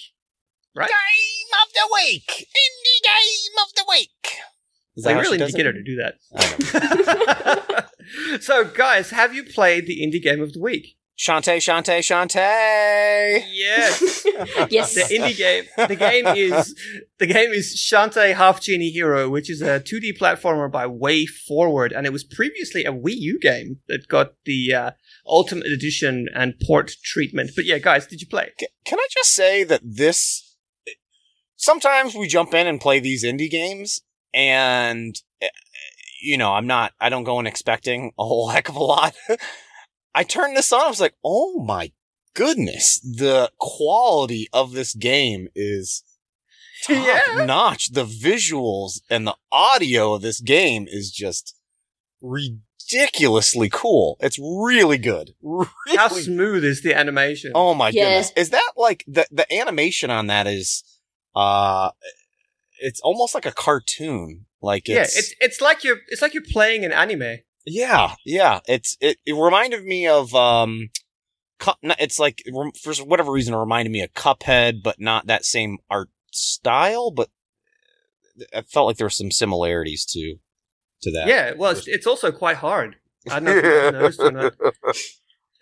[0.76, 0.90] Right?
[0.90, 2.30] Game of the week!
[2.30, 4.38] Indie game of the week!
[4.96, 6.16] Is I how really need to get her to do that.
[8.42, 10.96] So, guys, have you played the indie game of the week?
[11.18, 13.44] Shantae, Shantae, Shantae!
[13.52, 14.26] Yes.
[14.70, 14.96] yes.
[14.96, 15.66] the indie game.
[15.76, 16.74] The game is
[17.20, 22.06] the game is Shantae Half Genie Hero, which is a 2D platformer by WayForward, and
[22.06, 24.92] it was previously a Wii U game that got the uh,
[25.28, 27.52] Ultimate Edition and port treatment.
[27.54, 28.52] But yeah, guys, did you play?
[28.58, 30.49] C- Can I just say that this.
[31.60, 34.00] Sometimes we jump in and play these indie games,
[34.34, 35.50] and, eh,
[36.22, 39.14] you know, I'm not, I don't go in expecting a whole heck of a lot.
[40.16, 41.92] I turned this on, I was like, oh my
[42.34, 46.02] goodness, the quality of this game is
[46.88, 47.46] top Yeah.
[47.46, 47.90] notch.
[47.92, 51.58] The visuals and the audio of this game is just
[52.22, 54.16] ridiculously cool.
[54.22, 55.34] It's really good.
[55.42, 57.52] Really How smooth is the animation?
[57.54, 58.04] Oh my Yeah.
[58.06, 58.32] goodness.
[58.38, 60.84] Is that like the the animation on that is
[61.40, 61.92] uh
[62.82, 64.46] it's almost like a cartoon.
[64.62, 67.40] Like yeah, it's, it's it's like you're it's like you're playing an anime.
[67.66, 68.60] yeah, yeah.
[68.68, 70.90] It's it, it reminded me of um
[71.60, 72.44] Cu- it's like
[72.82, 77.30] for whatever reason it reminded me of Cuphead but not that same art style, but
[78.54, 80.36] I felt like there were some similarities to
[81.02, 81.28] to that.
[81.28, 82.98] Yeah, well, it's, it's also quite hard.
[83.30, 84.56] I don't know if you noticed or not.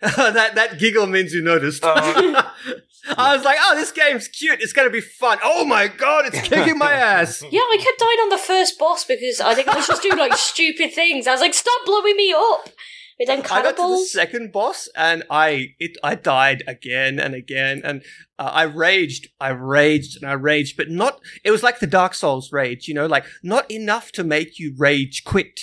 [0.00, 1.82] that that giggle means you noticed.
[3.16, 4.60] I was like, oh, this game's cute.
[4.60, 5.38] It's gonna be fun.
[5.42, 7.42] Oh my god, it's kicking my ass.
[7.50, 10.18] Yeah, I kept dying on the first boss because I think I was just doing
[10.18, 11.26] like stupid things.
[11.26, 12.70] I was like, stop blowing me up
[13.18, 17.34] with them I got to the second boss and I it I died again and
[17.34, 18.02] again and
[18.38, 21.20] uh, I raged, I raged and I raged, but not.
[21.44, 24.74] It was like the Dark Souls rage, you know, like not enough to make you
[24.76, 25.60] rage quit,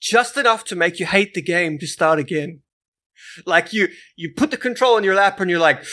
[0.00, 2.60] just enough to make you hate the game to start again.
[3.44, 5.84] Like you, you put the control in your lap and you're like.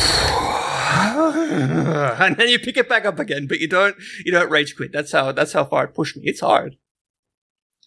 [1.18, 4.92] and then you pick it back up again, but you don't you don't rage quit.
[4.92, 6.24] That's how that's how far it pushed me.
[6.26, 6.76] It's hard.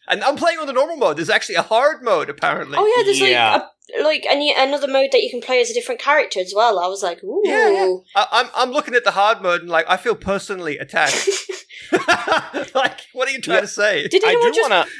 [0.08, 1.16] And I'm playing on the normal mode.
[1.18, 2.76] There's actually a hard mode apparently.
[2.78, 3.52] Oh yeah, there's Yeah.
[3.52, 3.62] like
[3.98, 6.78] a, like any another mode that you can play as a different character as well.
[6.78, 7.42] I was like, ooh.
[7.44, 7.94] Yeah, yeah.
[8.16, 11.28] I, I'm I'm looking at the hard mode and like I feel personally attacked.
[12.74, 13.60] like, what are you trying Yeah.
[13.62, 14.08] to say?
[14.08, 14.70] Did I do just?
[14.70, 14.92] want to.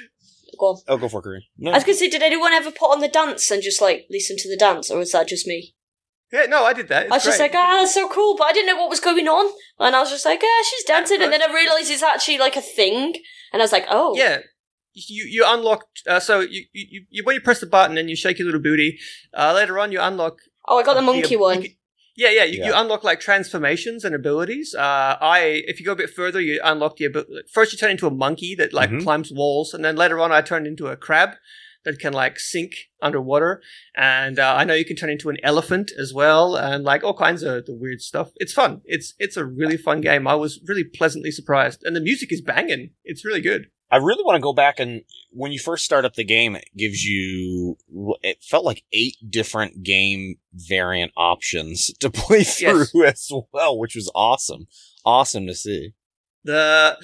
[0.60, 0.76] Go on.
[0.86, 1.40] Oh, go for it, Kareem.
[1.58, 1.70] No.
[1.72, 4.36] I was gonna say, did anyone ever put on the dance and just like listen
[4.38, 5.74] to the dance, or was that just me?
[6.32, 7.04] Yeah, no, I did that.
[7.06, 9.00] It's I was just like, ah, that's so cool, but I didn't know what was
[9.00, 12.02] going on, and I was just like, ah, she's dancing, and then I realised it's
[12.04, 13.14] actually like a thing,
[13.52, 14.38] and I was like, oh, yeah.
[14.92, 18.16] You you unlock uh, so you, you you when you press the button and you
[18.16, 18.98] shake your little booty.
[19.32, 21.62] Uh, later on, you unlock oh, I got the monkey you- you one.
[21.62, 21.72] can-
[22.22, 24.68] yeah, yeah, you, you unlock like transformations and abilities.
[24.74, 25.38] Uh, I
[25.70, 27.32] if you go a bit further, you unlock the ability.
[27.52, 29.02] First, you turn into a monkey that like Mhm.
[29.02, 31.30] climbs walls, and then later on, I turned into a crab
[31.84, 33.52] that can like sink underwater.
[33.96, 37.16] And uh, I know you can turn into an elephant as well, and like all
[37.26, 38.28] kinds of the weird stuff.
[38.36, 38.72] It's fun.
[38.84, 40.26] It's it's a really fun game.
[40.26, 42.90] I was really pleasantly surprised, and the music is banging.
[43.10, 43.62] It's really good.
[43.90, 46.68] I really want to go back and when you first start up the game, it
[46.76, 47.76] gives you.
[48.22, 53.30] It felt like eight different game variant options to play through Yes.
[53.30, 54.66] as well, which was awesome.
[55.04, 55.94] Awesome to see.
[56.44, 56.96] the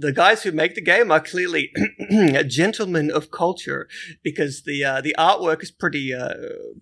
[0.00, 1.72] the guys who make the game are clearly
[2.46, 3.88] gentlemen of culture
[4.22, 6.34] because the uh, the artwork is pretty uh,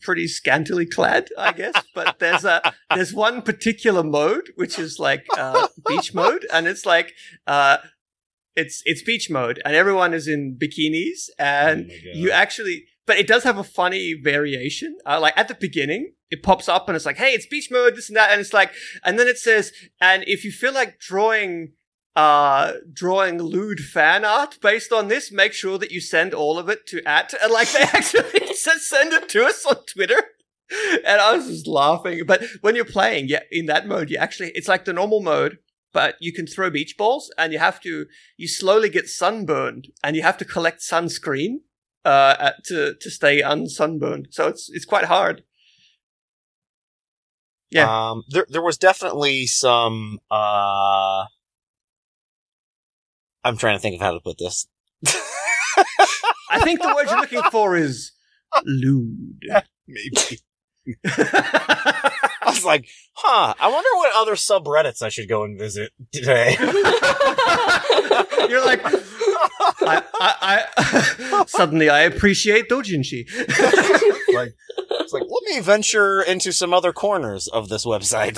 [0.03, 1.75] pretty scantily clad, I guess.
[1.95, 6.85] But there's a there's one particular mode which is like uh, beach mode, and it's
[6.85, 7.15] like
[7.47, 7.79] uh,
[8.57, 12.85] it's it's beach mode, and everyone is in bikinis, and you actually.
[13.07, 14.99] But it does have a funny variation.
[15.07, 17.95] Uh, like at the beginning, it pops up and it's like, "Hey, it's beach mode,
[17.95, 18.73] this and that," and it's like,
[19.05, 21.73] and then it says, "And if you feel like drawing
[22.17, 26.67] uh drawing lewd fan art based on this make sure that you send all of
[26.71, 28.23] it to at and like they actually
[28.55, 30.23] said send it to us on twitter
[31.07, 34.51] and i was just laughing but when you're playing yeah in that mode you actually
[34.55, 35.59] it's like the normal mode
[35.93, 40.17] but you can throw beach balls and you have to you slowly get sunburned and
[40.17, 41.57] you have to collect sunscreen
[42.05, 45.43] uh at, to to stay unsunburned so it's it's quite hard
[47.71, 47.89] Yeah.
[48.11, 51.25] Um, there, there was definitely some, uh,
[53.45, 54.67] I'm trying to think of how to put this.
[56.51, 58.13] i think the word you're looking for is
[58.65, 59.45] lewd
[59.87, 60.41] Maybe.
[62.57, 66.57] Was like, huh, I wonder what other subreddits I should go and visit today.
[68.49, 73.27] You're like, I, I, I suddenly I appreciate doujinshi.
[74.35, 74.55] like,
[75.01, 78.37] it's like, let me venture into some other corners of this website.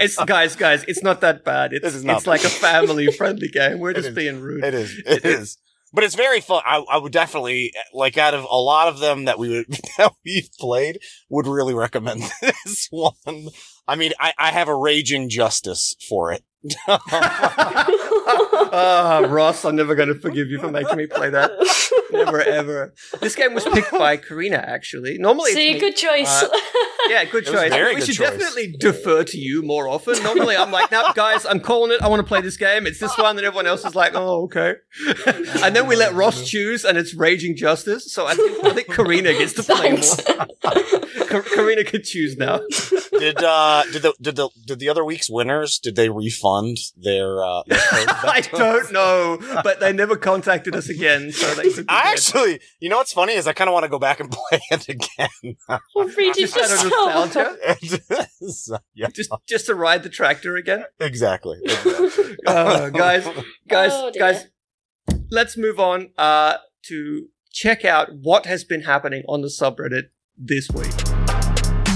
[0.00, 1.72] it's guys, guys, it's not that bad.
[1.72, 3.78] It's it's like a family friendly game.
[3.78, 4.14] We're It just is.
[4.14, 4.64] being rude.
[4.64, 5.02] It is.
[5.06, 5.58] It is.
[5.96, 6.60] But it's very fun.
[6.66, 10.12] I, I would definitely like out of a lot of them that we would that
[10.26, 10.98] we've played,
[11.30, 13.48] would really recommend this one.
[13.88, 16.44] I mean, I, I have a raging justice for it.
[18.72, 21.50] Ah, Ross, I'm never going to forgive you for making me play that.
[22.12, 22.94] Never ever.
[23.20, 25.18] This game was picked by Carina, actually.
[25.18, 25.80] Normally, See, it's me.
[25.80, 26.42] good choice.
[26.42, 26.48] Uh,
[27.08, 27.70] Yeah, good It choice.
[27.70, 28.30] very we good should choice.
[28.30, 30.20] definitely defer to you more often.
[30.24, 32.02] Normally, I'm like, "No, guys, I'm calling it.
[32.02, 32.84] I want to play this game.
[32.84, 34.74] It's this one." And everyone else is like, "Oh, okay."
[35.62, 38.12] and then we let Ross choose, and it's Raging Justice.
[38.12, 40.20] So I think, I think Carina gets to play Thanks.
[40.28, 41.42] more.
[41.42, 42.58] Carina could choose now.
[43.12, 46.45] Did uh did the did the did the other week's winners did they refund
[46.96, 51.32] their uh their I don't know, but they never contacted us again.
[51.32, 53.84] So they took the I actually, you know what's funny is I kind of want
[53.84, 55.28] to go back and play it again.
[55.38, 55.56] Read
[56.18, 58.78] it just out of yourself.
[58.94, 60.84] yeah, just just to ride the tractor again.
[61.00, 61.58] exactly.
[61.64, 62.36] exactly.
[62.46, 63.24] Uh, guys,
[63.68, 64.46] guys, Oh, guys,
[65.30, 70.04] let's move on uh, to check out what has been happening on the subreddit
[70.36, 70.92] this week.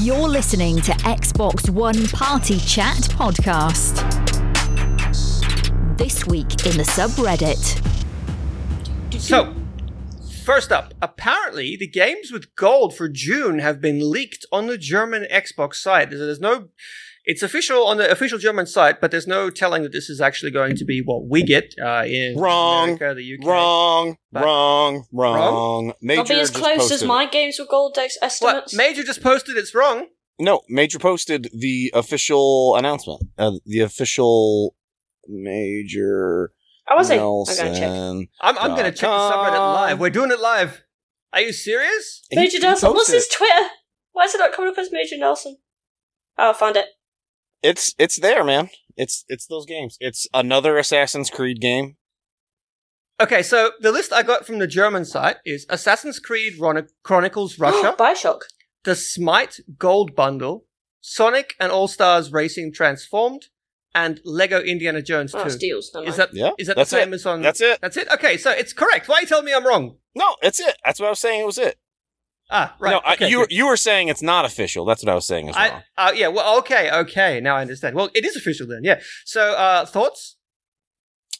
[0.00, 4.29] You're listening to Xbox One Party Chat podcast.
[6.00, 7.60] This week in the subreddit.
[9.20, 9.54] So,
[10.44, 15.26] first up, apparently the games with gold for June have been leaked on the German
[15.30, 16.08] Xbox site.
[16.08, 16.68] There's, there's no.
[17.26, 20.50] it's official on the official German site, but there's no telling that this is actually
[20.52, 22.96] going to be what we get uh, in Wrong.
[22.96, 23.46] America, the UK.
[23.46, 25.92] Wrong, But- wrong, wrong.
[26.00, 28.26] Major I'll be as close as my games with gold ex- What?
[28.56, 28.74] estimates.
[28.74, 30.06] Major just posted it's wrong.
[30.38, 33.22] No, Major posted the official announcement.
[33.36, 34.74] Uh, the official
[35.28, 36.52] Major
[36.88, 37.56] I was saying, I'm Nelson.
[37.66, 38.28] going to check.
[38.40, 39.74] I'm, I'm going to check the subreddit com.
[39.74, 40.00] live.
[40.00, 40.82] We're doing it live.
[41.32, 42.22] Are you serious?
[42.32, 42.90] Major he Nelson.
[42.92, 43.68] What's his Twitter?
[44.12, 45.58] Why is it not coming up as Major Nelson?
[46.36, 46.86] Oh, I found it.
[47.62, 48.70] It's it's there, man.
[48.96, 49.96] It's it's those games.
[50.00, 51.96] It's another Assassin's Creed game.
[53.20, 57.58] Okay, so the list I got from the German site is Assassin's Creed Ron- Chronicles
[57.58, 58.40] Russia, Bioshock.
[58.84, 60.64] the Smite Gold Bundle,
[61.02, 63.46] Sonic and All Stars Racing Transformed,
[63.94, 65.38] and Lego Indiana Jones 2.
[65.38, 65.90] Oh, Steels.
[65.94, 67.16] Never Is that Yeah, is that that's the same it.
[67.16, 67.42] as on?
[67.42, 67.78] That's it.
[67.80, 68.08] That's it.
[68.12, 69.08] Okay, so it's correct.
[69.08, 69.96] Why are you telling me I'm wrong?
[70.14, 70.76] No, it's it.
[70.84, 71.40] That's what I was saying.
[71.40, 71.76] It was it.
[72.52, 72.90] Ah, right.
[72.90, 73.52] no, I, you good.
[73.52, 74.84] you were saying it's not official.
[74.84, 75.82] That's what I was saying as well.
[75.96, 76.28] I, uh, yeah.
[76.28, 77.40] Well, okay, okay.
[77.40, 77.94] Now I understand.
[77.94, 78.80] Well, it is official then.
[78.82, 79.00] Yeah.
[79.24, 80.36] So, uh, thoughts?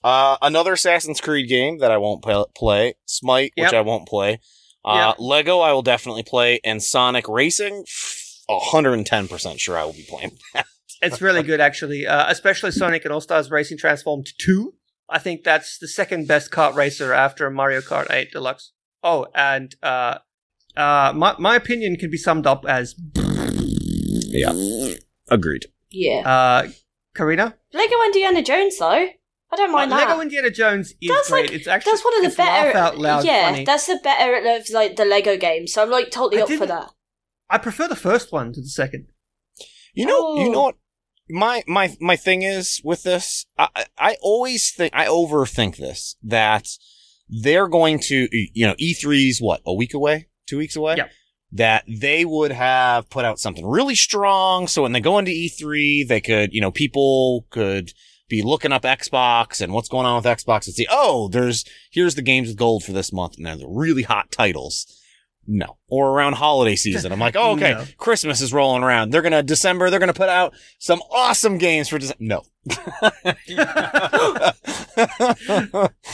[0.04, 2.94] Uh, another Assassin's Creed game that I won't play.
[3.06, 4.40] Smite, which I won't play.
[4.84, 7.84] Uh, Lego, I will definitely play, and Sonic Racing,
[8.48, 10.38] hundred and ten percent sure I will be playing.
[11.02, 12.06] It's really good, actually.
[12.06, 14.74] Uh, especially Sonic and All Stars Racing Transformed Two.
[15.08, 18.72] I think that's the second best kart racer after Mario Kart 8 Deluxe.
[19.02, 20.18] Oh, and uh,
[20.76, 22.94] uh, my my opinion can be summed up as
[24.32, 24.52] yeah,
[25.30, 25.66] agreed.
[25.90, 26.20] Yeah.
[26.28, 26.68] uh,
[27.14, 27.56] Carina.
[27.72, 28.86] Lego Indiana Jones, though.
[29.52, 30.08] I don't mind Uh, that.
[30.08, 31.46] Lego Indiana Jones is That's great.
[31.46, 32.66] like- it's actually that's one of the better.
[32.68, 33.64] laugh out loud yeah, funny.
[33.64, 35.72] that's the better of like the Lego games.
[35.72, 36.92] So I'm like totally I up for that.
[37.48, 39.08] I prefer the first one to the second.
[39.92, 40.52] You know, you Oh.
[40.52, 40.76] know what?
[41.30, 43.46] My my my thing is with this.
[43.58, 46.68] I I- always think I overthink this that
[47.28, 50.96] they're going to you know E3's what a week away, two weeks away.
[50.98, 51.08] Yeah.
[51.52, 56.06] That they would have put out something really strong, so when they go into E3,
[56.06, 57.92] they could you know people could
[58.28, 62.14] be looking up Xbox and what's going on with Xbox and see oh there's here's
[62.14, 64.86] the games with gold for this month and they're the really hot titles.
[65.52, 65.78] No.
[65.88, 67.10] Or around holiday season.
[67.10, 67.84] I'm like, oh, okay, No.
[67.98, 69.10] Christmas is rolling around.
[69.10, 69.90] They're gonna December.
[69.90, 72.22] They're gonna put out some awesome games for December.
[72.22, 72.42] No.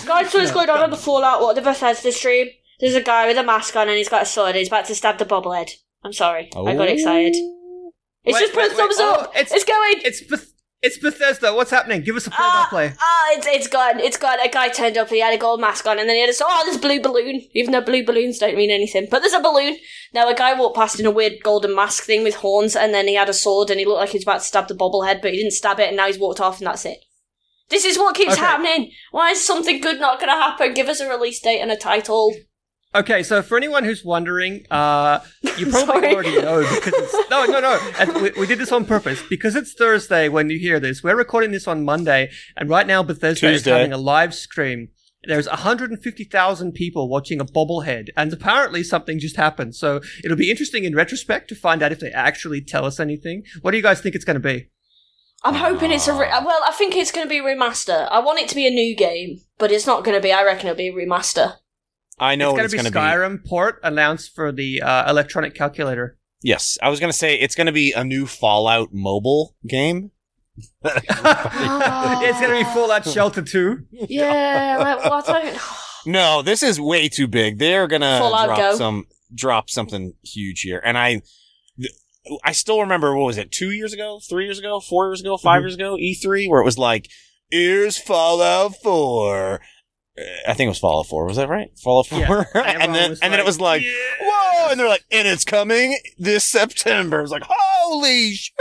[0.07, 2.49] Guys, so what's going on on the Fallout What the Bethesda stream?
[2.81, 4.87] There's a guy with a mask on and he's got a sword and he's about
[4.87, 5.71] to stab the bobblehead.
[6.03, 6.49] I'm sorry.
[6.57, 6.93] I got Oh.
[6.93, 7.35] excited.
[7.35, 7.93] It's oh.
[8.25, 9.05] Wait, just put wait, thumbs wait.
[9.05, 9.31] Oh, up.
[9.37, 9.95] it's- it's, going.
[10.05, 10.47] It's Beth-
[10.87, 11.53] it's Bethesda.
[11.55, 12.01] What's happening?
[12.03, 12.97] Give us a Ah, play-by-play.
[13.01, 14.01] ah, it's, it's gone.
[14.01, 14.39] It's gone.
[14.41, 15.09] A guy turned up.
[15.11, 17.01] He had a gold mask on, and then he had a oh, there's a blue
[17.01, 17.43] balloon.
[17.55, 19.77] Even though blue balloons don't mean anything, but there's a balloon.
[20.15, 23.09] Now a guy walked past in a weird golden mask thing with horns, and then
[23.09, 25.21] he had a sword, and he looked like he was about to stab the bobblehead,
[25.23, 26.99] but he didn't stab it, and now he's walked off, and that's it.
[27.69, 28.43] This is what keeps Okay.
[28.43, 28.93] happening.
[29.11, 30.73] Why is something good not going to happen?
[30.73, 32.33] Give us a release date and a title.
[32.97, 35.21] Okay, so for anyone who's wondering, uh,
[35.59, 37.93] you probably already know because it's no, no, no.
[37.99, 41.03] And we, we did this on purpose because it's Thursday when you hear this.
[41.03, 44.89] We're recording this on Monday, and right now Bethesda is having a live stream.
[45.25, 49.75] There's 150,000 people watching a bobblehead, and apparently something just happened.
[49.75, 53.43] So it'll be interesting in retrospect to find out if they actually tell us anything.
[53.61, 54.71] What do you guys think it's going to be?
[55.45, 56.63] I'm hoping it's a re- well.
[56.67, 58.09] I think it's going to be a remaster.
[58.11, 60.33] I want it to be a new game, but it's not going to be.
[60.33, 61.57] I reckon it'll be a remaster.
[62.19, 66.17] I know it's going to be gonna Skyrim port announced for the uh, electronic calculator.
[66.43, 70.13] Yes, I was gonna say it's gonna be a new Fallout mobile game.
[70.85, 73.87] it's going to be Fallout Shelter 2.
[73.91, 75.29] Yeah, like what?
[75.29, 75.61] I don't.
[76.07, 77.59] No, this is way too big.
[77.59, 78.75] They're gonna drop Go.
[78.77, 81.23] some drop something huge here, and I.
[82.43, 83.53] I still remember what was it?
[83.53, 85.63] Two years ago, three years ago, four years ago, 5 Mhm.
[85.63, 87.09] years ago, E3, where it was like,
[87.53, 89.61] "Here's Fallout 4.
[90.47, 91.27] I think it was Fallout 4.
[91.27, 91.71] Was that right?
[91.79, 92.19] Fallout 4.
[92.55, 93.83] Yeah, and everyone then was and then it was like,
[94.21, 98.55] "Whoa!" And they're like, "And it's coming this September." It's like, "Holy shit!"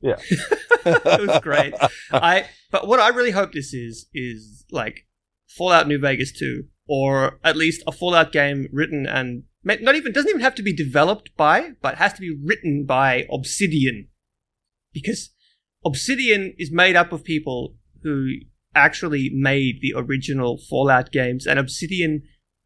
[0.00, 0.16] Yeah.
[0.30, 1.74] it was great.
[2.12, 5.06] I but what I really hope this is is like
[5.46, 10.28] Fallout New Vegas 2 or at least a Fallout game written and not even doesn't
[10.28, 14.08] even have to be developed by but has to be written by Obsidian
[14.92, 15.30] because
[15.84, 18.32] Obsidian is made up of people who
[18.74, 22.22] actually made the original Fallout games and Obsidian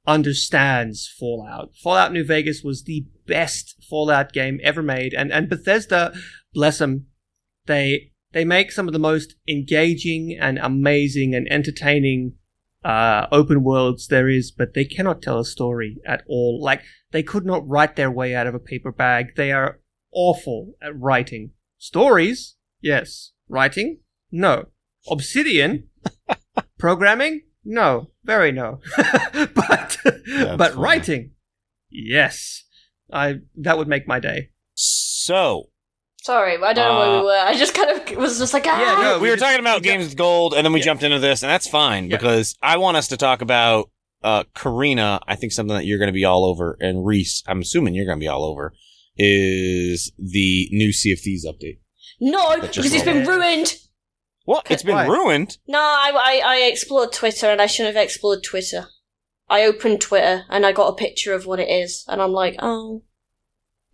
[0.06, 1.70] understands Fallout.
[1.82, 6.14] Fallout New Vegas was the best Fallout game ever made and and Bethesda
[6.54, 7.06] bless them
[7.66, 12.34] they they make some of the most engaging and amazing and entertaining
[12.84, 16.60] uh, open worlds there is, but they cannot tell a story at all.
[16.62, 19.34] Like they could not write their way out of a paper bag.
[19.36, 19.80] They are
[20.12, 22.56] awful at writing stories.
[22.80, 24.00] Yes, writing.
[24.30, 24.66] No,
[25.10, 25.88] Obsidian
[26.78, 27.42] programming.
[27.64, 28.80] No, very no.
[28.96, 29.98] but but
[30.58, 30.74] funny.
[30.76, 31.30] writing.
[31.90, 32.64] Yes,
[33.12, 34.50] I that would make my day.
[34.74, 35.70] So,
[36.22, 37.38] Sorry, I don't know where Uh, we were.
[37.38, 38.80] I just kind of was just like, ah.
[38.80, 40.86] Yeah, no, we were just- talking about games with gold, and then we Yeah.
[40.86, 42.16] jumped into this, and that's fine Yeah.
[42.16, 43.90] because I want us to talk about
[44.22, 45.20] uh, Carina.
[45.28, 48.06] I think something that you're going to be all over, and Rhys, I'm assuming you're
[48.06, 48.72] going to be all over,
[49.16, 51.78] is the new Sea of Thieves update.
[52.20, 53.40] No, because it's been rolled.
[53.42, 53.74] ruined.
[54.46, 54.70] What?
[54.70, 55.06] It's been Why?
[55.06, 55.58] ruined.
[55.68, 58.86] No, I, I, I explored Twitter and I shouldn't have explored Twitter.
[59.48, 62.56] I opened Twitter and I got a picture of what it is, and I'm like,
[62.60, 63.02] oh,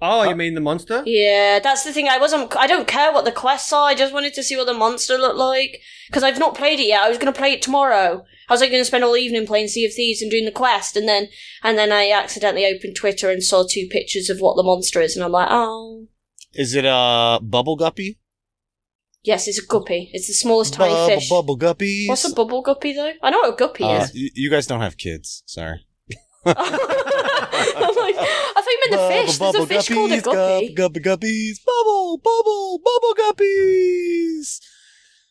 [0.05, 1.03] Oh, you uh, mean the monster?
[1.07, 1.61] yeah.
[1.61, 2.09] That's the thing.
[2.09, 2.57] I wasn't.
[2.57, 3.87] I don't care what the quests are.
[3.89, 6.89] I just wanted to see what the monster looked like because I've not played it
[6.89, 7.03] yet.
[7.03, 8.25] I was going to play it tomorrow.
[8.49, 10.51] I was like going to spend all evening playing Sea of Thieves and doing the
[10.51, 11.29] quest, and then
[11.63, 15.15] and then I accidentally opened Twitter and saw two pictures of what the monster is,
[15.17, 16.09] and I'm like, oh,
[16.53, 18.19] Is it a bubble guppy?
[19.25, 20.11] Yes, it's a guppy.
[20.13, 21.29] It's the smallest tiny Bubble, fish.
[21.29, 22.09] bubble guppies.
[22.09, 23.13] What's a bubble guppy though?
[23.23, 24.13] I know what a guppy Uh, is.
[24.15, 25.43] y- you guys don't have kids.
[25.47, 25.87] Sorry.
[26.45, 29.39] I'm like, I thought you meant the fish.
[29.39, 30.75] There's a fish called a guppy.
[30.75, 31.65] Guppy guppies.
[31.65, 34.61] Bubble, bubble, bubble guppies.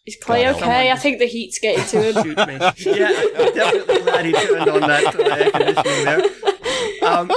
[0.06, 0.60] Is Clay God, okay?
[0.60, 2.24] someone- I think the heat's getting to him.
[2.24, 2.98] Shoot me.
[2.98, 7.08] Yeah, I'm definitely glad he turned on that uh, air conditioning there.
[7.08, 7.32] Um,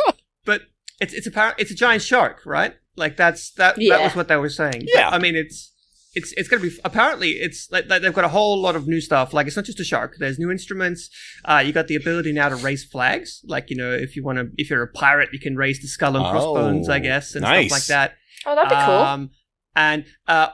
[0.47, 0.63] but
[1.01, 2.75] it's it's a it's a giant shark, right?
[2.97, 4.05] Like that's that that Yeah.
[4.05, 4.81] was what they were saying.
[4.81, 5.09] But, Yeah.
[5.11, 5.73] I mean it's.
[6.17, 9.01] It's, it's gonna be apparently it's like, like they've got a whole lot of new
[9.01, 11.11] stuff like it's not just a shark there's new instruments
[11.45, 14.39] uh, you got the ability now to raise flags like you know if you want
[14.39, 17.35] to if you're a pirate you can raise the skull and crossbones Oh, I guess
[17.35, 17.67] and nice.
[17.67, 18.15] stuff like that
[18.47, 18.95] Oh, that'd be cool.
[18.95, 19.31] um,
[19.75, 20.49] and uh,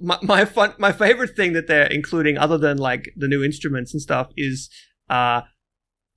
[0.00, 3.92] my my fun my favorite thing that they're including, other than like the new instruments
[3.92, 4.70] and stuff, is
[5.10, 5.42] uh,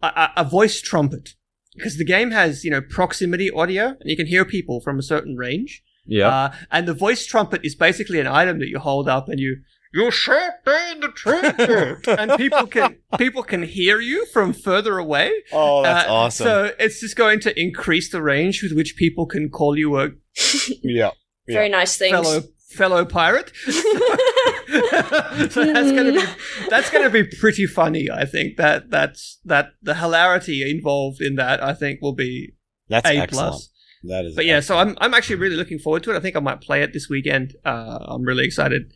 [0.02, 1.30] a- a, a voice trumpet
[1.76, 5.04] because the game has you know proximity audio and you can hear people from a
[5.04, 5.82] certain range.
[6.08, 6.28] Yeah.
[6.30, 9.58] Uh, and the voice trumpet is basically an item that you hold up and you
[9.94, 15.32] you sharpen the trumpet, and people can people can hear you from further away.
[15.52, 16.44] Oh, that's Uh, awesome.
[16.46, 20.10] So it's just going to increase the range with which people can call you a
[20.84, 21.12] yeah.
[21.48, 22.12] Very nice things.
[22.12, 23.52] fellow fellow pirate.
[23.66, 26.24] so that's gonna be
[26.70, 28.10] that's gonna be pretty funny.
[28.12, 32.54] I think that that's that the hilarity involved in that I think will be
[32.90, 33.52] That's a excellent.
[33.54, 33.70] plus.
[34.04, 34.36] That is.
[34.36, 36.18] But yeah, so I'm I'm actually really looking forward to it.
[36.18, 37.56] I think I might play it this weekend.
[37.66, 38.94] Uh, I'm really excited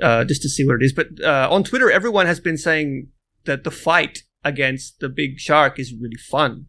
[0.00, 0.92] uh, just to see what it is.
[0.92, 3.08] But uh, on Twitter, everyone has been saying
[3.44, 6.66] that the fight against the big shark is really fun.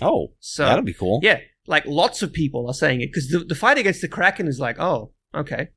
[0.00, 1.20] Oh, So that'll be cool.
[1.22, 4.46] yeah, like lots of people are saying it because the, the fight against the kraken
[4.46, 5.68] is like, oh, okay,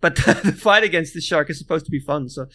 [0.00, 2.28] but the fight against the shark is supposed to be fun.
[2.28, 2.46] So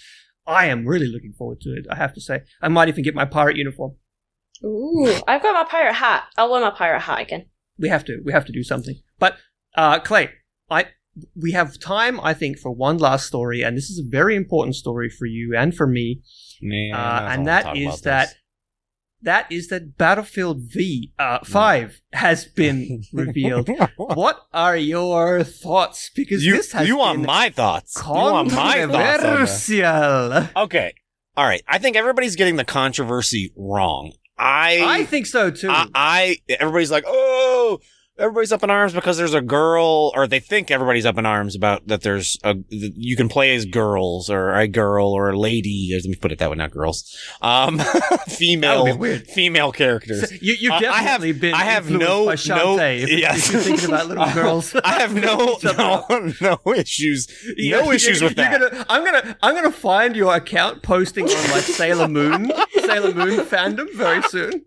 [0.48, 1.86] I am really looking forward to it.
[1.90, 3.96] I have to say, I might even get my pirate uniform.
[4.64, 6.26] Ooh, I've got my pirate hat.
[6.38, 7.46] I'll wear my pirate hat again.
[7.82, 8.22] We have to.
[8.24, 8.96] We have to do something.
[9.20, 9.38] But
[9.76, 10.30] uh, Clay,
[10.70, 10.86] I
[11.36, 14.76] we have time, I think, for one last story, and this is a very important
[14.76, 16.22] story for you and for me.
[16.62, 18.36] Man, uh, and that is that this.
[19.24, 23.70] that is that Battlefield V uh, Five has been revealed.
[23.98, 26.12] what are your thoughts?
[26.16, 28.00] Because you, this has you want my thoughts.
[28.06, 29.68] You want my thoughts on this.
[29.68, 30.64] controversial.
[30.64, 30.94] Okay.
[31.38, 31.64] All right.
[31.68, 34.14] I think everybody's getting the controversy wrong.
[34.42, 35.70] I I think so too.
[35.70, 37.80] I, I everybody's like, oh,
[38.22, 41.56] everybody's up in arms because there's a girl, or they think everybody's up in arms
[41.56, 42.02] about that.
[42.02, 45.90] There's a that you can play as girls or a girl or a lady.
[45.94, 47.14] Let me put it that way, not girls.
[47.42, 47.80] Um,
[48.28, 49.28] female, That would be weird.
[49.28, 50.30] female characters.
[50.30, 51.54] So you, you've I- I have- been.
[51.54, 53.48] I have no- by no- if, yes.
[53.48, 54.76] if you're thinking about little girls.
[54.84, 58.60] I have no no no issues, no issues with that.
[58.60, 62.52] Gonna, I'm gonna I'm gonna find your account posting on like Sailor Moon,
[62.86, 64.66] Sailor Moon fandom very soon.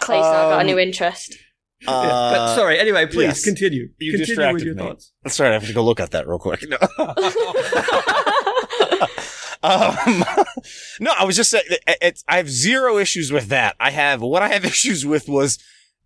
[0.00, 1.36] Clay's now got a Um, new interest.
[1.80, 2.78] Yeah, but Uh, sorry.
[2.78, 3.44] Anyway, please yes.
[3.44, 3.88] continue.
[3.98, 4.82] You continue with distracted your me.
[4.82, 5.12] thoughts.
[5.22, 5.50] That's right.
[5.50, 6.64] I have to go look at that real quick.
[6.68, 6.76] No.
[9.62, 10.24] um,
[11.00, 11.64] no, I was just saying.
[11.68, 13.76] it- It's, I have zero issues with that.
[13.80, 15.58] I have what I have issues with was,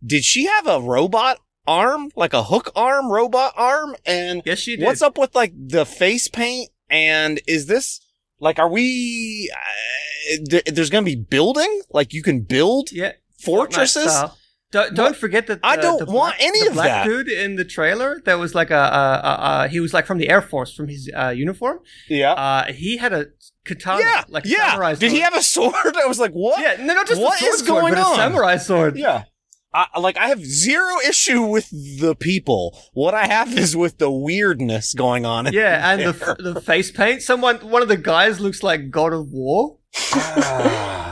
[0.05, 3.97] did she have a robot arm, like a hook arm, robot arm?
[4.05, 4.85] And Yes, she did.
[4.85, 6.71] what's up with like the face paint?
[6.91, 8.01] And is this
[8.41, 9.51] like, are we?
[9.55, 11.83] Uh, th- there's going to be building.
[11.91, 13.13] Like you can build Yeah,
[13.45, 14.07] fortresses.
[14.13, 14.37] Fortnite.
[14.73, 15.61] Don't, don't forget that.
[15.63, 17.05] I don't the want black- any the of black that.
[17.07, 18.21] dude in the trailer.
[18.25, 20.89] That was like a, a, a, a he was like from the Air Force from
[20.89, 21.79] his uh, uniform.
[22.09, 22.33] Yeah.
[22.33, 23.27] Uh, he had a
[23.65, 24.01] katana.
[24.01, 24.25] yeah.
[24.29, 24.71] like yeah.
[24.71, 25.25] samurai Did he sword.
[25.33, 25.97] have a sword?
[25.97, 26.61] I was like, what?
[26.61, 28.13] Yeah, no, not just What a sword is sword, going but on?
[28.15, 28.97] A samurai sword.
[28.97, 29.25] Yeah.
[29.73, 32.77] I, like I have zero issue with the people.
[32.95, 35.47] What I have is with the weirdness going on.
[35.47, 36.13] in Yeah, and there.
[36.13, 37.23] the the face paint.
[37.23, 39.79] Someone, one of the guys looks like God of War.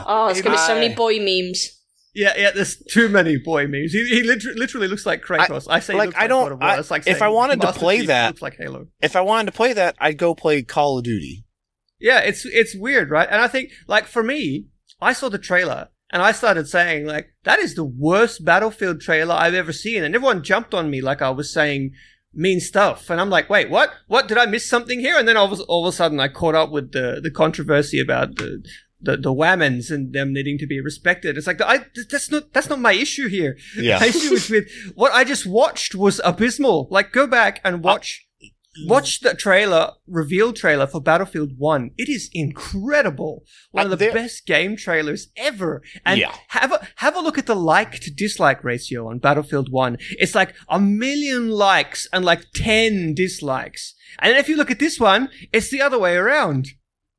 [0.05, 1.79] Oh, it's gonna be so many boy memes.
[2.15, 2.51] Yeah, yeah.
[2.51, 3.91] There's too many boy memes.
[3.93, 5.65] He, he literally, literally looks like Kratos.
[5.69, 6.69] I, say, he like, I don't- of War.
[6.69, 8.87] I- It's like if I wanted to play Chief that- looks like Halo.
[9.01, 11.43] if I wanted to play that, I'd go play Call of Duty.
[11.99, 13.27] Yeah, it's it's weird, right?
[13.31, 14.67] And I think, like for me,
[15.01, 19.33] I saw the trailer and I started saying, like, that is the worst Battlefield trailer
[19.33, 21.91] I've ever seen, and everyone jumped on me like I was saying
[22.33, 23.09] mean stuff.
[23.09, 23.91] And I'm like, wait, what?
[24.07, 25.17] What did I miss something here?
[25.17, 27.31] And then all of, a- all of a sudden, I caught up with the the
[27.31, 28.63] controversy about the.
[29.05, 31.37] The, the whammons and them needing to be respected.
[31.37, 33.57] It's like I, that's not that's not my issue here.
[33.77, 33.99] Yeah.
[33.99, 36.87] My issue is with what I just watched was abysmal.
[36.89, 38.25] Like go back and watch
[38.87, 41.91] watch the trailer reveal trailer for Battlefield 1.
[41.97, 43.43] It is incredible.
[43.71, 45.81] One Uh, of the best game trailers ever.
[46.05, 46.33] And Yeah.
[46.49, 49.97] have a have a look at the like to dislike ratio on Battlefield 1.
[50.17, 53.93] It's like a million likes and like 10 dislikes.
[54.19, 56.67] And if you look at this one, it's the other way around.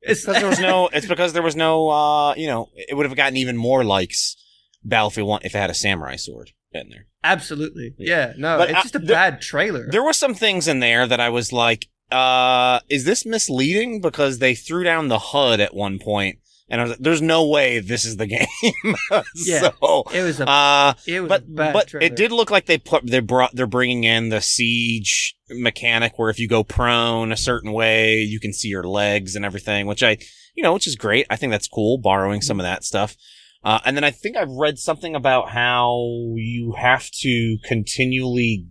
[0.07, 0.89] It's because there was no.
[0.93, 1.89] It's because there was no.
[1.89, 4.35] uh You know, it would have gotten even more likes.
[4.83, 7.07] Battlefield One if it had a samurai sword in there.
[7.23, 7.95] Absolutely.
[7.97, 9.87] Yeah, no, But, it's uh, just a there- bad trailer.
[9.89, 13.99] There were some things in there that I was like, uh, is this misleading?
[13.99, 16.37] Because they threw down the HUD at one point,
[16.69, 18.95] and I was like, there's no way this is the game.
[19.35, 19.71] Yeah.
[19.79, 22.05] so, it was a uh, it was but but trailer.
[22.05, 26.29] it did look like they put they brought they're bringing in the siege mechanic where
[26.29, 30.01] if you go prone a certain way you can see your legs and everything which
[30.01, 30.17] I
[30.55, 33.15] you know which is great I think that's cool borrowing some of that stuff
[33.63, 35.95] uh, and then I think I've read something about how
[36.35, 38.67] you have to continually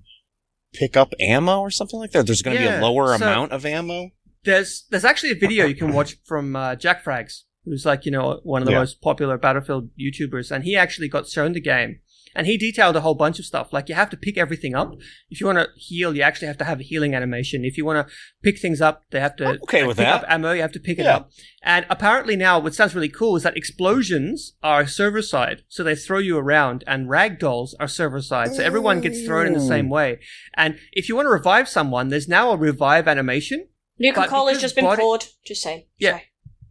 [0.72, 3.53] pick up ammo or something like that there's going to be a lower so- amount
[3.53, 4.11] of ammo
[4.45, 8.12] there's there's actually a video you can watch from uh, Jack Frags, who's like you
[8.12, 8.79] know one of the Yeah.
[8.81, 12.01] most popular Battlefield YouTubers, and he actually got shown the game,
[12.35, 13.73] and he detailed a whole bunch of stuff.
[13.73, 14.93] Like you have to pick everything up.
[15.31, 17.65] If you want to heal, you actually have to have a healing animation.
[17.65, 20.07] If you want to pick things up, they have to I'm okay like, with pick
[20.07, 20.25] that.
[20.25, 20.53] up ammo.
[20.53, 21.17] You have to pick it Yeah.
[21.17, 21.31] up.
[21.62, 25.95] And apparently now, what sounds really cool is that explosions are server side, so they
[25.95, 29.89] throw you around, and ragdolls are server side, so everyone gets thrown in the same
[29.89, 30.19] way.
[30.57, 33.69] And if you want to revive someone, there's now a revive animation.
[33.99, 35.25] Nuka But Cola's just been body- poured.
[35.47, 35.85] Just saying.
[35.99, 36.11] Yeah.
[36.11, 36.23] Sorry.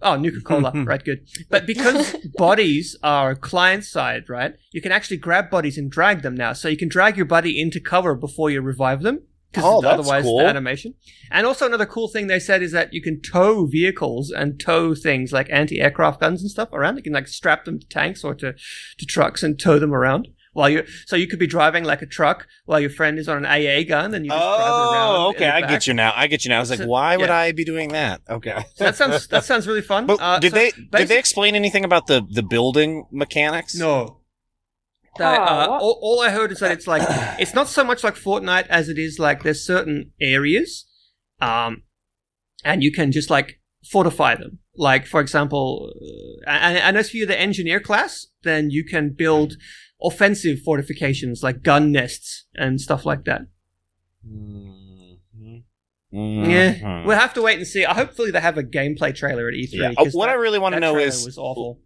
[0.03, 1.03] Oh, Nuka Cola, right?
[1.03, 1.27] Good.
[1.49, 4.53] But because bodies are client side, right?
[4.71, 6.53] You can actually grab bodies and drag them now.
[6.53, 9.21] So you can drag your buddy into cover before you revive them.
[9.51, 10.39] Because Oh, that's otherwise, cool.
[10.39, 10.95] the animation.
[11.29, 14.95] And also another cool thing they said is that you can tow vehicles and tow
[14.95, 16.97] things like anti-aircraft guns and stuff around.
[16.97, 18.53] You can like strap them to tanks or to,
[18.97, 20.27] to trucks and tow them around.
[20.53, 23.37] While you, so you could be driving like a truck while your friend is on
[23.43, 25.15] an AA gun, and you just drive around.
[25.15, 25.69] oh okay I back.
[25.71, 27.37] get you now I get you now I was like So- why would yeah.
[27.37, 30.05] I be doing that okay So that sounds that sounds really fun.
[30.05, 33.73] But Uh, did so they did they explain anything about the the building mechanics?
[33.75, 34.19] No.
[35.17, 37.03] That, uh, Oh, all, all I heard is that it's like
[37.39, 40.85] it's not so much like Fortnite as it is like there's certain areas,
[41.39, 41.83] um,
[42.63, 43.59] and you can just like
[43.91, 44.59] fortify them.
[44.75, 45.93] Like for example,
[46.47, 49.53] uh, and, and as for you, the engineer class, then you can build
[50.03, 53.41] offensive fortifications like gun nests and stuff like that.
[54.27, 55.17] Mhm.
[56.11, 57.05] Yeah, Mhm.
[57.07, 57.83] we'll have to wait and see.
[57.85, 59.79] Uh, Hopefully, they have a gameplay trailer at E3.
[59.79, 59.93] Yeah.
[59.97, 61.25] Oh, what that- I really want to know is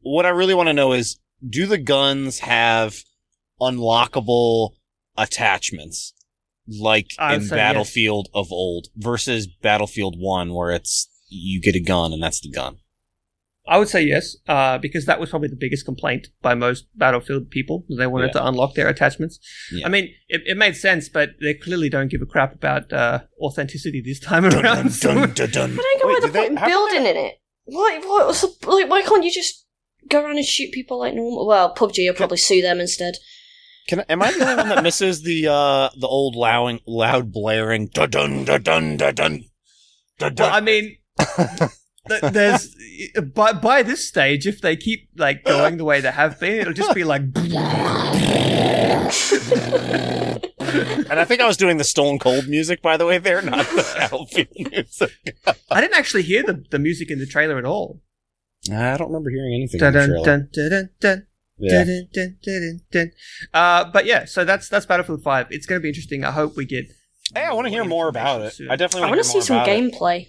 [0.02, 3.04] what I really want to know is do the guns have
[3.62, 4.72] unlockable
[5.18, 6.14] attachments
[6.68, 12.22] like in Battlefield of old versus Battlefield 1 where it's you get a gun and
[12.22, 12.78] that's the gun.
[13.68, 17.50] I would say yes, uh, because that was probably the biggest complaint by most Battlefield
[17.50, 17.86] people.
[17.90, 19.40] They wanted to unlock their attachments.
[19.72, 19.86] Yeah.
[19.86, 23.20] I mean, it, it made sense, but they clearly don't give a crap about uh,
[23.42, 24.92] authenticity this time around.
[24.92, 25.72] so- Dun, dun, dun.
[25.80, 27.36] I don't get why they're did they- putting how building in it.
[27.66, 28.00] Why?
[28.02, 28.24] Why?
[28.26, 29.66] What's the, like, why can't you just
[30.08, 31.46] go around and shoot people like normal?
[31.46, 33.16] Well, PUBG you'll probably sue them instead.
[33.90, 37.32] Can I, am I the only one that misses the uh the old loud loud
[37.32, 39.44] blaring dun dun dun dun dun dun
[40.20, 41.60] dun well, I mean, th-
[42.32, 42.76] there's
[43.34, 46.74] by by this stage, if they keep like going the way they have been, it'll
[46.74, 47.22] just be like.
[51.10, 53.66] And I think I was doing the Stone Cold music by the way there, not
[53.68, 55.12] the Battlefield music.
[55.72, 58.02] I didn't actually hear the, the music in the trailer at all.
[58.70, 59.80] I don't remember hearing anything.
[59.80, 61.28] Dun, in the dun, dun, dun, dun, dun.
[61.60, 61.84] Yeah.
[61.86, 63.12] Dun, dun, dun, dun, dun.
[63.54, 65.48] Uh, but yeah, so that's that's Battlefield Five.
[65.50, 66.24] It's going to be interesting.
[66.24, 66.86] I hope we get.
[67.34, 68.54] Hey, I want to hear more about it.
[68.54, 68.70] soon.
[68.70, 70.28] I definitely I want want to see some gameplay.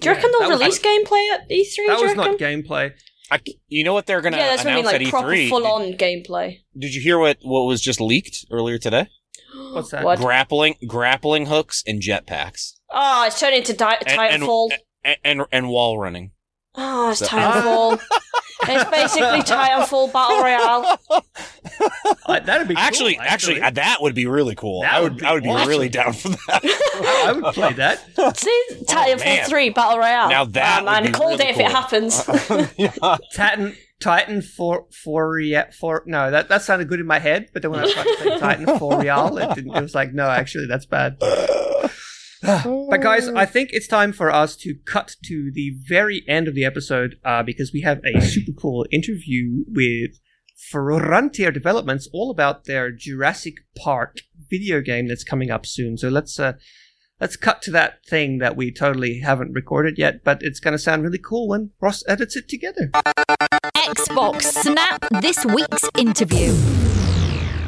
[0.00, 1.50] Do you reckon they'll was- release gameplay at E3?
[1.50, 2.16] That do you was reckon?
[2.16, 2.92] not gameplay.
[3.30, 5.28] I, you know what they're gonna yeah, that's what I mean, announce like at proper
[5.28, 5.48] E3?
[5.48, 6.58] full on gameplay.
[6.74, 9.08] Did, did you hear what what was just leaked earlier today?
[9.72, 10.04] What's that?
[10.04, 10.18] What?
[10.20, 14.70] Grappling grappling hooks and jetpacks Oh, it's turned into di- And- and- Titanfall.
[15.04, 16.32] and, and and wall running.
[16.76, 18.00] Oh, it's So- Titanfall.
[18.68, 21.00] it's basically Titanfall Battle Royale.
[22.26, 24.82] Uh, that'd be cool, actually, actually, uh, that would be really cool.
[24.82, 25.68] That I would would be I would be awesome.
[25.68, 26.60] really down for that.
[27.26, 27.98] I would play that.
[28.36, 29.48] See, Titanfall Oh, man.
[29.48, 30.28] 3 Battle Royale.
[30.30, 32.88] Now that oh, man, would be called really it if it cool.
[32.90, 33.20] happens.
[33.34, 37.62] Titan, Titan for for yeah, for no, that that sounded good in my head, but
[37.62, 39.74] then when I tried to say Titan for real, it didn't.
[39.74, 41.16] It was like no, actually, that's bad.
[42.90, 46.54] but guys, I think it's time for us to cut to the very end of
[46.54, 50.18] the episode uh, because we have a super cool interview with
[50.70, 54.18] Frontier Developments, all about their Jurassic Park
[54.50, 55.96] video game that's coming up soon.
[55.96, 56.54] So let's uh,
[57.18, 60.78] let's cut to that thing that we totally haven't recorded yet, but it's going to
[60.78, 62.90] sound really cool when Ross edits it together.
[63.74, 66.83] Xbox Snap this week's interview.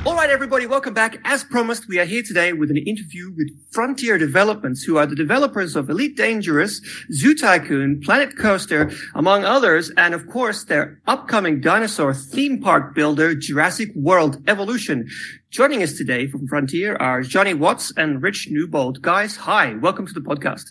[0.06, 1.18] All right, everybody, welcome back.
[1.24, 5.16] As promised, we are here today with an interview with Frontier Developments, who are the
[5.16, 6.80] developers of Elite Dangerous,
[7.10, 13.34] Zoo Tycoon, Planet Coaster, among others, and of course, their upcoming dinosaur theme park builder,
[13.34, 15.08] Jurassic World Evolution.
[15.50, 19.02] Joining us today from Frontier are Johnny Watts and Rich Newbold.
[19.02, 20.66] Guys, hi, welcome to the podcast.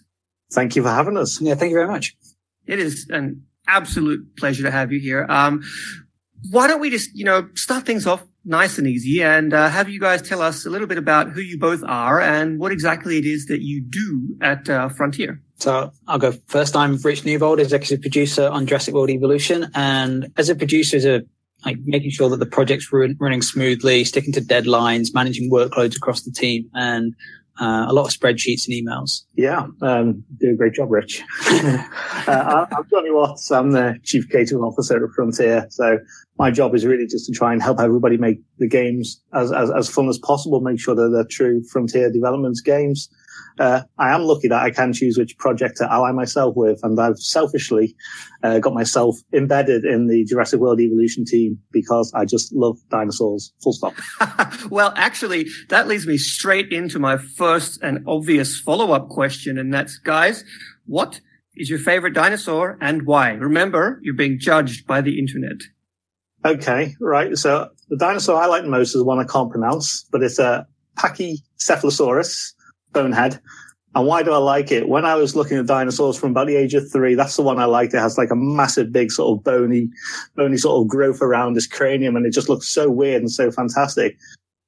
[0.53, 1.41] Thank you for having us.
[1.41, 2.15] Yeah, thank you very much.
[2.67, 5.25] It is an absolute pleasure to have you here.
[5.27, 5.61] Um,
[6.51, 9.89] why don't we just, you know, start things off nice and easy and uh, have
[9.89, 13.17] you guys tell us a little bit about who you both are and what exactly
[13.17, 15.41] it is that you do at uh, Frontier.
[15.57, 16.75] So I'll go first.
[16.75, 19.71] I'm Rich Newbold, executive producer on Jurassic World Evolution.
[19.73, 21.23] And as a producer, as a
[21.65, 26.21] like making sure that the project's run, running smoothly, sticking to deadlines, managing workloads across
[26.21, 27.15] the team, and
[27.59, 29.23] uh, a lot of spreadsheets and emails.
[29.35, 31.21] Yeah, um, do a great job, Rich.
[31.47, 33.51] uh, I'm Johnny Watts.
[33.51, 35.67] I'm the chief creative officer at Frontier.
[35.69, 35.99] So
[36.37, 39.71] my job is really just to try and help everybody make the games as, as,
[39.71, 43.09] as fun as possible, make sure that they're true Frontier Developments games.
[43.59, 46.99] Uh, I am lucky that I can choose which project to ally myself with, and
[46.99, 47.95] I've selfishly
[48.43, 53.53] uh, got myself embedded in the Jurassic World Evolution team because I just love dinosaurs.
[53.63, 53.93] Full stop.
[54.69, 59.97] well, actually, that leads me straight into my first and obvious follow-up question, and that's,
[59.97, 60.43] guys,
[60.85, 61.21] what
[61.55, 63.29] is your favorite dinosaur and why?
[63.31, 65.57] Remember, you're being judged by the internet.
[66.45, 67.35] Okay, right.
[67.37, 70.67] So the dinosaur I like the most is one I can't pronounce, but it's a
[70.97, 72.53] Pachycephalosaurus
[72.95, 73.39] bonehead.
[73.93, 74.89] And why do I like it?
[74.89, 77.59] When I was looking at dinosaurs from about the age of three, that's the one
[77.59, 77.93] I liked.
[77.93, 79.89] It has like a massive, big sort of bony,
[80.35, 83.51] bony sort of growth around this cranium, and it just looks so weird and so
[83.51, 84.17] fantastic.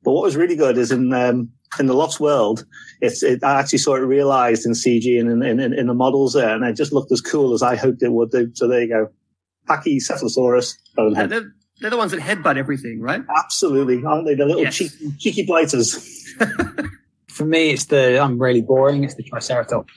[0.03, 2.65] But what was really good is in um, in the Lost World,
[3.01, 6.31] it's it, I actually saw it realized in CG and in, in, in the models
[6.33, 8.49] there, and it just looked as cool as I hoped it would do.
[8.53, 9.09] So there you go,
[9.67, 11.29] Pachycephalosaurus bonehead.
[11.31, 13.21] Yeah, they're, they're the ones that headbutt everything, right?
[13.37, 14.35] Absolutely, aren't they?
[14.35, 14.75] The little Yes.
[14.77, 16.33] cheeky, cheeky blighters.
[17.37, 19.03] For me, it's the I'm really boring.
[19.03, 19.93] It's the Triceratops.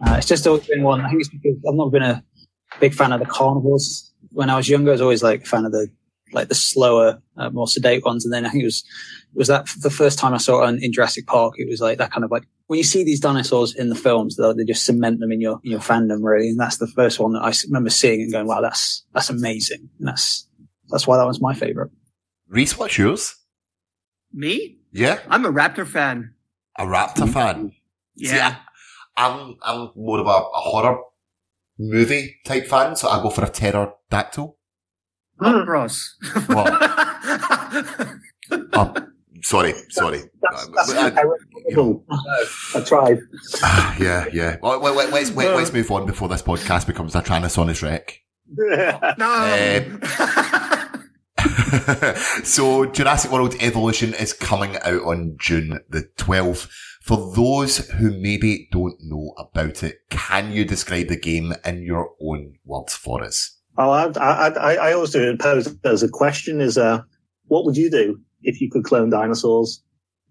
[0.00, 1.02] Uh, it's just always been one.
[1.02, 2.24] I think it's because I've not been a
[2.80, 4.10] big fan of the carnivores.
[4.30, 5.88] When I was younger, I was always like a fan of the
[6.32, 8.24] like the slower, uh, more sedate ones.
[8.24, 8.84] And then I think it was
[9.34, 11.54] it was that the first time I saw it in, in Jurassic Park.
[11.58, 14.36] It was like that kind of like when you see these dinosaurs in the films,
[14.36, 16.48] they they just cement them in your in your fandom really.
[16.48, 19.90] And that's the first one that I remember seeing and going, wow, that's that's amazing.
[19.98, 20.48] And that's
[20.88, 21.90] that's why that was my favorite.
[22.48, 23.34] Rhys, what's yours?
[24.32, 24.78] Me?
[24.90, 26.34] Yeah, I'm a Raptor fan.
[26.78, 27.72] A Raptor fan.
[28.14, 28.30] Yeah.
[28.30, 28.56] See, I,
[29.16, 30.98] I'm I'm more of a, a horror
[31.78, 34.56] movie type fan, so I go for a pterodactyl.
[35.40, 36.16] Oh, gross.
[36.46, 36.72] What?
[38.72, 38.94] Oh,
[39.42, 40.22] sorry, sorry.
[40.40, 41.10] That's, Uh, that's but I-
[41.70, 42.04] terrible.
[42.74, 43.18] I tried.
[44.00, 44.56] yeah, yeah.
[44.62, 48.14] Well, wait, wait, let's wait, let's move on before this podcast becomes a Tyrannosaurus Rex.
[49.18, 49.26] no.
[49.26, 49.84] Uh,
[52.44, 56.68] so Jurassic World Evolution is coming out on June the 12th.
[57.02, 62.10] For those who maybe don't know about it, can you describe the game in your
[62.20, 63.56] own words for us?
[63.78, 67.00] Oh, I, I, I, always do it pose as a question is, uh,
[67.46, 69.82] what would you do if you could clone dinosaurs?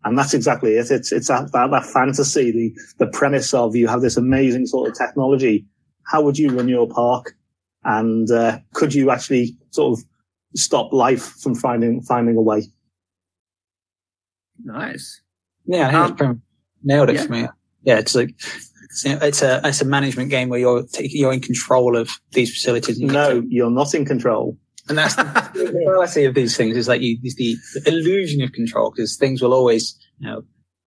[0.04, 0.92] And that's exactly it.
[0.92, 4.90] It's, it's that, that, that fantasy, the, the premise of you have this amazing sort
[4.90, 5.66] of technology.
[6.04, 7.34] How would you run your park?
[7.86, 10.06] And, uh, could you actually sort of
[10.56, 12.64] stop life from finding, finding a way?
[14.64, 15.22] nice.
[15.66, 17.24] Yeah, I think Um, it's nailed it yeah.
[17.26, 17.48] for me.
[17.84, 21.42] Yeah, it's like it's, it's a it's a management game where you're taking you're in
[21.42, 23.00] control of these facilities.
[23.00, 24.58] No, you're not in control.
[24.90, 25.24] And that's the
[25.54, 29.18] the reality of these things is that you, is the, the illusion of control because
[29.18, 30.44] things will always, you know,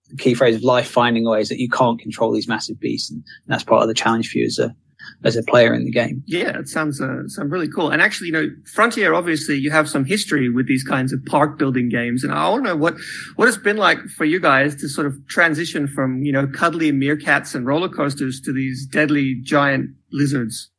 [0.09, 3.11] the key phrase of life finding ways that you can't control these massive beasts.
[3.11, 4.75] And that's part of the challenge for you as a,
[5.23, 6.23] as a player in the game.
[6.25, 7.89] Yeah, it sounds uh, sounds really cool.
[7.89, 11.57] And actually, you know, Frontier obviously you have some history with these kinds of park
[11.57, 12.95] building games, and I want to know what
[13.35, 16.91] what it's been like for you guys to sort of transition from you know cuddly
[16.91, 20.69] meerkats and roller coasters to these deadly giant lizards.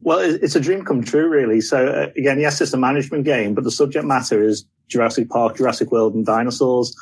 [0.00, 1.60] Well, it's a dream come true, really.
[1.60, 5.56] So uh, again, yes, it's a management game, but the subject matter is Jurassic Park,
[5.56, 6.94] Jurassic World, and dinosaurs.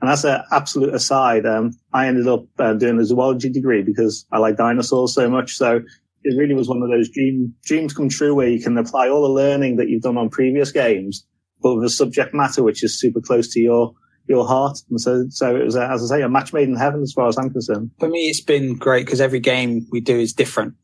[0.00, 1.44] And that's an absolute aside.
[1.44, 5.56] Um, I ended up uh, doing a zoology degree because I like dinosaurs so much.
[5.56, 5.82] So
[6.22, 9.22] it really was one of those dream dreams come true where you can apply all
[9.22, 11.26] the learning that you've done on previous games,
[11.62, 13.92] but with a subject matter which is super close to your
[14.28, 14.78] your heart.
[14.90, 17.12] And so, so it was, a, as I say, a match made in heaven as
[17.12, 17.90] far as I'm concerned.
[17.98, 20.74] For me, it's been great because every game we do is different.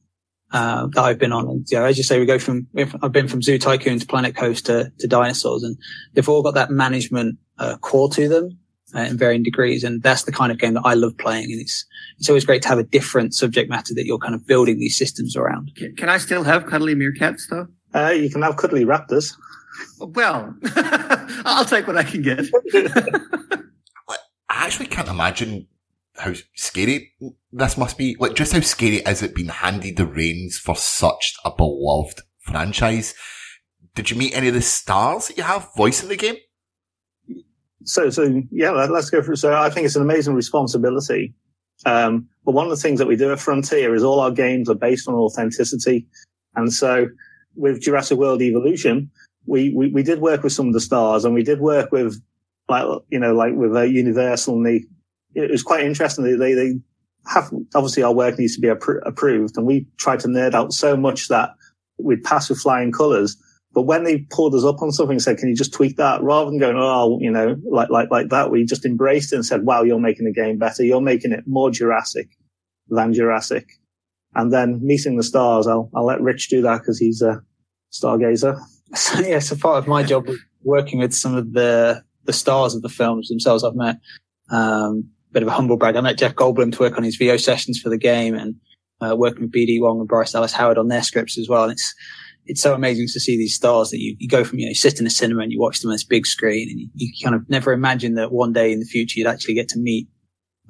[0.52, 1.48] uh, that I've been on.
[1.48, 2.66] And yeah, as you say, we go from
[3.02, 5.76] I've been from Zoo Tycoon to Planet Coast to, to dinosaurs, and
[6.14, 8.58] they've all got that management uh, core to them
[8.96, 9.84] uh, in varying degrees.
[9.84, 11.52] And that's the kind of game that I love playing.
[11.52, 11.84] And it's
[12.18, 14.96] it's always great to have a different subject matter that you're kind of building these
[14.96, 15.72] systems around.
[15.76, 17.66] Can, can I still have cuddly meerkats though?
[17.94, 19.34] Uh, you can have cuddly raptors.
[19.98, 20.54] Well,
[21.44, 22.46] I'll take what I can get.
[24.48, 25.66] I actually can't imagine
[26.16, 27.12] how scary
[27.52, 28.16] this must be.
[28.18, 33.14] Like, just how scary is it being handed the reins for such a beloved franchise?
[33.94, 36.36] Did you meet any of the stars that you have voicing the game?
[37.86, 39.36] So, so yeah, let, us go through.
[39.36, 41.34] So, I think it's an amazing responsibility.
[41.84, 44.68] Um, but one of the things that we do at Frontier is all our games
[44.68, 46.06] are based on authenticity.
[46.54, 47.08] And so,
[47.54, 49.10] with Jurassic World Evolution,
[49.46, 52.20] we, we, we did work with some of the stars and we did work with
[52.68, 54.84] like, you know, like with uh, Universal and
[55.34, 56.24] it was quite interesting.
[56.24, 56.74] They, they, they
[57.28, 60.72] have, obviously our work needs to be appro- approved and we tried to nerd out
[60.72, 61.50] so much that
[61.98, 63.36] we'd pass with flying colors.
[63.76, 66.22] But when they pulled us up on something and said, can you just tweak that
[66.22, 69.44] rather than going, oh, you know, like, like, like that, we just embraced it and
[69.44, 70.82] said, wow, you're making the game better.
[70.82, 72.30] You're making it more Jurassic
[72.88, 73.68] than Jurassic.
[74.34, 77.42] And then meeting the stars, I'll, I'll let Rich do that because he's a
[77.92, 78.58] stargazer.
[78.94, 82.76] So, yeah, so part of my job was working with some of the, the stars
[82.76, 83.96] of the films themselves I've met.
[84.48, 85.96] Um, bit of a humble brag.
[85.96, 88.54] I met Jeff Goldblum to work on his VO sessions for the game and
[89.00, 91.64] uh, working with BD Wong and Bryce Dallas Howard on their scripts as well.
[91.64, 91.96] And it's,
[92.46, 94.74] it's so amazing to see these stars that you, you go from, you know, you
[94.74, 97.24] sit in a cinema and you watch them on this big screen and you, you
[97.24, 100.08] kind of never imagine that one day in the future you'd actually get to meet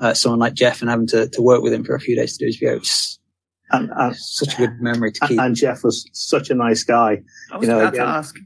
[0.01, 2.37] uh, someone like Jeff and having to, to work with him for a few days
[2.37, 2.77] to do his VO.
[2.77, 3.19] It's,
[3.71, 5.41] and, and such a good memory to keep.
[5.41, 7.23] And Jeff was such a nice guy.
[7.51, 8.37] I was you know, about again, to ask.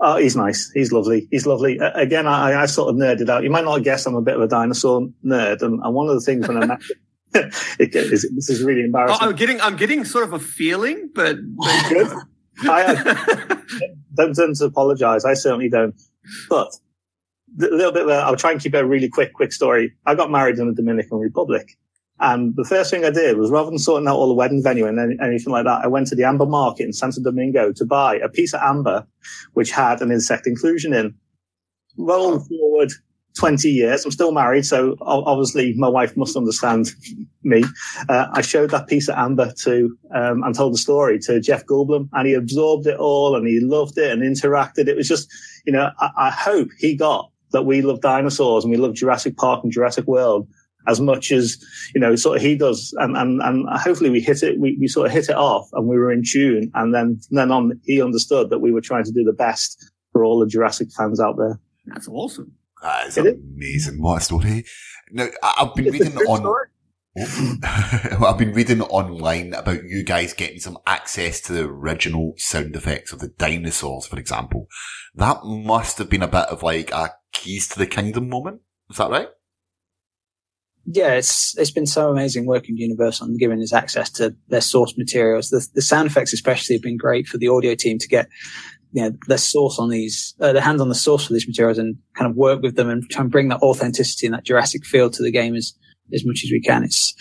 [0.00, 0.70] Oh, he's nice.
[0.72, 1.28] He's lovely.
[1.30, 1.78] He's lovely.
[1.78, 3.42] Uh, again, I, I sort of nerded out.
[3.42, 6.14] You might not guess I'm a bit of a dinosaur nerd, and, and one of
[6.14, 6.80] the things when I met
[7.34, 9.28] it, is, this is really Oh, embarrassing.
[9.28, 11.36] I'm getting, I'm getting sort of a feeling, but
[11.90, 12.12] Good.
[12.62, 12.94] I,
[14.14, 15.24] don't, don't apologize.
[15.24, 15.94] I certainly don't.
[16.48, 16.74] But
[17.60, 18.02] a little bit.
[18.02, 19.94] Of a, I'll try and keep it a really quick, quick story.
[20.06, 21.76] I got married in the Dominican Republic,
[22.20, 24.86] and the first thing I did was rather than sorting out all the wedding venue
[24.86, 27.84] and any, anything like that, I went to the amber market in Santo Domingo to
[27.86, 29.06] buy a piece of amber
[29.54, 31.14] which had an insect inclusion in.
[31.96, 32.92] Roll forward
[33.40, 34.04] 20 years.
[34.04, 36.90] I'm still married, so obviously my wife must understand
[37.42, 37.64] me.
[38.06, 41.64] Uh, I showed that piece of amber to, um, and told the story to Jeff
[41.64, 44.88] Goldblum and he absorbed it all and he loved it and interacted.
[44.88, 45.26] It was just,
[45.64, 49.38] you know, I, I hope he got that we love dinosaurs and we love Jurassic
[49.38, 50.46] Park and Jurassic World
[50.86, 51.56] as much as,
[51.94, 52.94] you know, sort of he does.
[52.98, 55.88] And, and, and hopefully we hit it, we, we sort of hit it off and
[55.88, 56.70] we were in tune.
[56.74, 60.26] And then, then on, he understood that we were trying to do the best for
[60.26, 61.58] all the Jurassic fans out there.
[61.86, 62.52] that's awesome.
[62.82, 63.34] Uh, that is It is.
[63.56, 64.02] amazing.
[64.02, 64.64] What a story.
[65.12, 66.66] Now, I've been reading on.
[67.16, 72.76] Well, I've been reading online about you guys getting some access to the original sound
[72.76, 74.68] effects of the dinosaurs, for example.
[75.16, 78.60] That must have been a bit of like a keys to the kingdom moment.
[78.90, 79.28] Is that right?
[80.86, 84.60] yeah, it's it's been so amazing working with Universal and giving us access to their
[84.62, 85.50] source materials.
[85.50, 88.28] The, the sound effects, especially, have been great for the audio team to get
[88.92, 91.78] you know their source on these, uh, their hands on the source for these materials,
[91.78, 94.84] and kind of work with them and try and bring that authenticity and that Jurassic
[94.84, 95.74] feel to the game as
[96.12, 96.84] as much as we can.
[96.84, 97.14] It's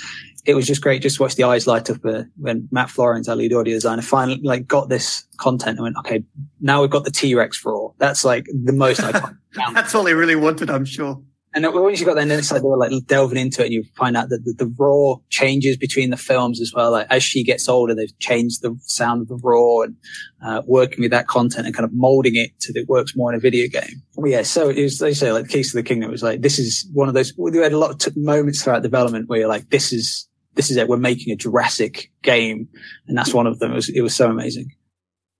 [0.45, 3.27] it was just great just to watch the eyes light up uh, when Matt Florence,
[3.27, 6.23] our lead audio designer, finally like got this content and went, okay,
[6.59, 7.93] now we've got the T Rex roar.
[7.97, 9.37] That's like the most iconic.
[9.73, 11.21] That's all they really wanted, I'm sure.
[11.65, 13.83] And once you've got there, then it's like they like delving into it, and you
[13.95, 16.91] find out that the, the roar changes between the films as well.
[16.91, 19.95] Like as she gets older, they've changed the sound of the roar and
[20.41, 23.31] uh, working with that content and kind of molding it so that it works more
[23.31, 24.01] in a video game.
[24.15, 26.11] Well, yeah, so it was, they say, like the Keys to the Kingdom.
[26.11, 27.33] Was like this is one of those.
[27.37, 30.71] We had a lot of t- moments throughout development where you're like, this is this
[30.71, 30.87] is it.
[30.87, 32.67] We're making a Jurassic game,
[33.07, 33.71] and that's one of them.
[33.71, 34.71] It was it was so amazing.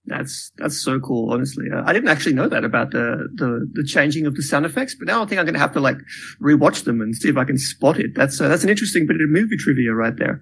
[0.09, 1.31] That's that's so cool.
[1.31, 4.65] Honestly, uh, I didn't actually know that about the, the the changing of the sound
[4.65, 5.97] effects, but now I think I'm going to have to like
[6.41, 8.15] rewatch them and see if I can spot it.
[8.15, 10.41] That's uh, that's an interesting bit of movie trivia right there.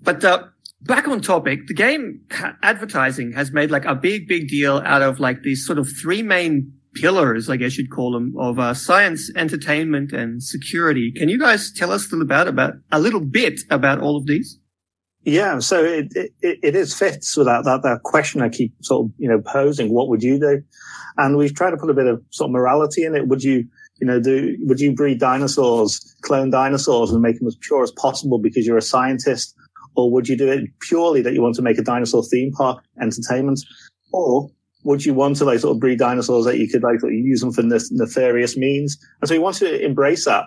[0.00, 0.44] But uh,
[0.82, 2.20] back on topic, the game
[2.62, 6.22] advertising has made like a big big deal out of like these sort of three
[6.22, 11.12] main pillars, I guess you'd call them, of uh, science, entertainment, and security.
[11.12, 14.26] Can you guys tell us a little about about a little bit about all of
[14.26, 14.58] these?
[15.24, 19.04] Yeah, so it, it, it is fits with that, that, that question I keep sort
[19.06, 19.92] of, you know, posing.
[19.92, 20.62] What would you do?
[21.18, 23.28] And we've tried to put a bit of sort of morality in it.
[23.28, 23.66] Would you,
[24.00, 27.92] you know, do, would you breed dinosaurs, clone dinosaurs and make them as pure as
[27.92, 29.54] possible because you're a scientist?
[29.94, 32.82] Or would you do it purely that you want to make a dinosaur theme park
[33.02, 33.60] entertainment?
[34.12, 34.48] Or
[34.84, 37.18] would you want to like sort of breed dinosaurs that you could like sort of
[37.18, 38.96] use them for nef- nefarious means?
[39.20, 40.44] And so we want to embrace that.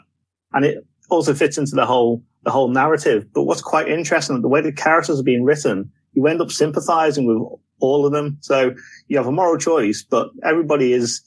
[0.53, 3.26] And it also fits into the whole, the whole narrative.
[3.34, 7.26] But what's quite interesting, the way the characters are being written you end up sympathizing
[7.26, 7.38] with
[7.80, 8.38] all of them.
[8.41, 8.74] So
[9.08, 11.22] you have a moral choice, but everybody is,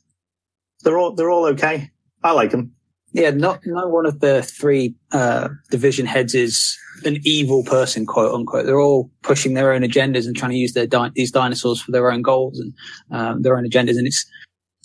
[0.82, 1.90] they're all, they're all okay.
[2.22, 2.72] I like them.
[3.12, 8.34] Yeah, not no one of the three uh, division heads is an evil person, quote
[8.34, 8.66] unquote.
[8.66, 11.92] They're all pushing their own agendas and trying to use their di- these dinosaurs for
[11.92, 12.74] their own goals and
[13.10, 13.96] um, their own agendas.
[13.96, 14.26] And it's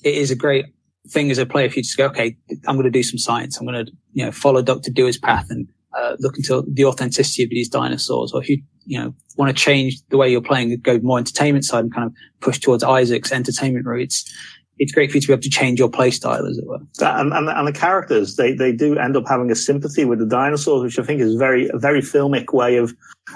[0.03, 0.65] it is a great
[1.09, 3.57] thing as a player if you just go, okay, I'm going to do some science.
[3.57, 5.67] I'm going to you know follow Doctor Dua's path and
[5.97, 8.31] uh, look into the authenticity of these dinosaurs.
[8.33, 11.65] Or if you you know want to change the way you're playing, go more entertainment
[11.65, 14.29] side and kind of push towards Isaac's entertainment roots.
[14.77, 16.79] it's great for you to be able to change your play style, as it were.
[17.01, 20.25] And, and, and, the characters, they, they do end up having a sympathy with the
[20.25, 22.95] dinosaurs, which I think is very, a very filmic way of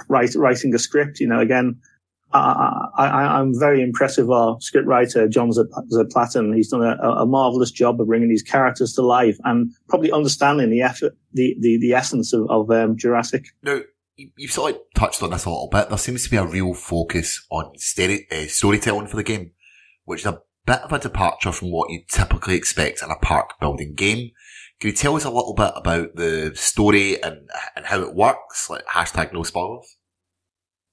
[0.09, 1.19] write, writing a script.
[1.19, 1.79] You know, again,
[2.35, 6.55] I, I, am very impressed with our scriptwriter, John Zaplatin.
[6.55, 10.69] He's done a, a, marvelous job of bringing these characters to life and probably understanding
[10.69, 13.45] the effort, the, the, the essence of, of um, Jurassic.
[13.63, 13.81] Now,
[14.17, 15.89] you've sort of touched on this a little bit.
[15.89, 19.51] There seems to be a real focus on story, uh, storytelling for the game,
[20.03, 23.59] which is a bit of a departure from what you typically expect in a park
[23.59, 24.31] building game.
[24.79, 28.69] Can you tell us a little bit about the story and, and how it works?
[28.69, 29.97] Like hashtag no spoilers.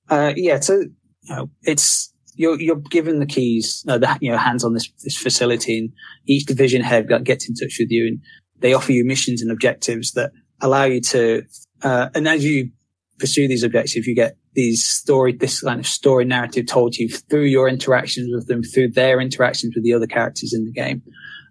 [0.09, 0.85] Uh, yeah, so
[1.23, 4.91] you know, it's you're you're given the keys, uh, the you know hands on this
[5.03, 5.93] this facility, and
[6.27, 8.21] each division head gets in touch with you, and
[8.59, 11.43] they offer you missions and objectives that allow you to.
[11.83, 12.71] Uh, and as you
[13.19, 17.09] pursue these objectives, you get these story, this kind of story narrative told to you
[17.09, 21.03] through your interactions with them, through their interactions with the other characters in the game.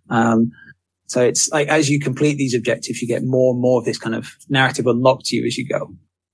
[0.10, 0.52] Um,
[1.08, 3.98] so it's like as you complete these objectives, you get more and more of this
[3.98, 5.94] kind of narrative unlocked to you as you go.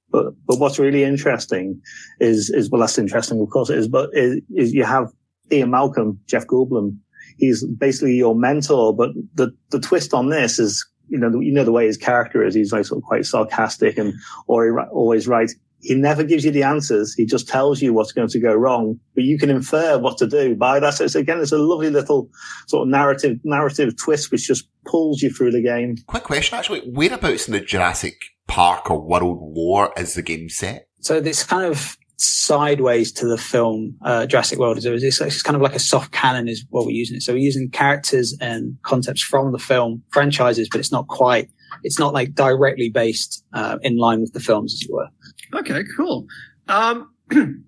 [0.10, 1.82] But but what's really interesting
[2.20, 3.88] is is well, that's interesting, of course it is.
[3.88, 5.12] But is, is you have
[5.52, 6.98] Ian Malcolm, Jeff Goldblum.
[7.38, 8.96] He's basically your mentor.
[8.96, 12.46] But the the twist on this is you know, you know the way his character
[12.46, 12.56] is.
[12.56, 14.14] He's like sort of quite sarcastic and
[14.48, 15.52] or always right.
[15.80, 17.14] He never gives you the answers.
[17.14, 20.28] He just tells you what's going to go wrong, but you can infer what to
[20.28, 20.96] do by that.
[20.96, 22.30] So it's, again, it's a lovely little
[22.68, 25.96] sort of narrative, narrative twist, which just pulls you through the game.
[26.08, 26.82] Quick question, actually.
[26.82, 28.16] Whereabouts in the Jurassic
[28.58, 30.88] Park or world war is the game set?
[31.02, 34.84] So this kind of sideways to the film uh, Jurassic World.
[34.84, 37.18] It's, it's kind of like a soft canon is what we're using.
[37.18, 37.22] It.
[37.22, 41.52] So we're using characters and concepts from the film franchises, but it's not quite.
[41.84, 45.08] It's not like directly based uh, in line with the films, as it were.
[45.54, 46.26] Okay, cool.
[46.68, 47.14] Um,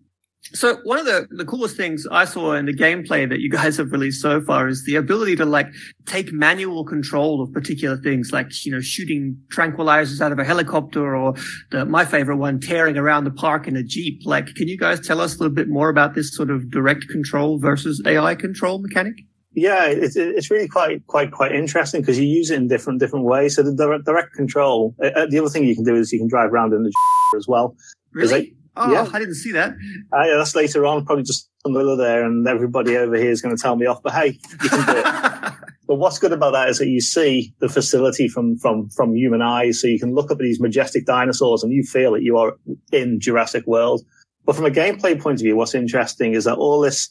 [0.52, 3.78] So one of the, the coolest things I saw in the gameplay that you guys
[3.78, 5.68] have released so far is the ability to like
[6.06, 11.16] take manual control of particular things, like you know shooting tranquilizers out of a helicopter,
[11.16, 11.36] or
[11.72, 14.22] the, my favorite one, tearing around the park in a jeep.
[14.26, 17.08] Like, can you guys tell us a little bit more about this sort of direct
[17.10, 19.16] control versus AI control mechanic?
[19.54, 23.26] Yeah, it's it's really quite quite quite interesting because you use it in different different
[23.26, 23.56] ways.
[23.56, 24.96] So the direct, direct control.
[25.04, 26.92] Uh, the other thing you can do is you can drive around in the
[27.38, 27.76] as well.
[28.14, 28.56] Really?
[28.80, 29.10] Oh, yeah.
[29.12, 29.72] I didn't see that.
[30.14, 33.42] Uh, yeah, that's later on, probably just on the there, and everybody over here is
[33.42, 34.02] going to tell me off.
[34.02, 35.04] But hey, you can do it.
[35.88, 39.42] but what's good about that is that you see the facility from from from human
[39.42, 42.38] eyes, so you can look up at these majestic dinosaurs and you feel that you
[42.38, 42.58] are
[42.92, 44.02] in Jurassic World.
[44.46, 47.10] But from a gameplay point of view, what's interesting is that all this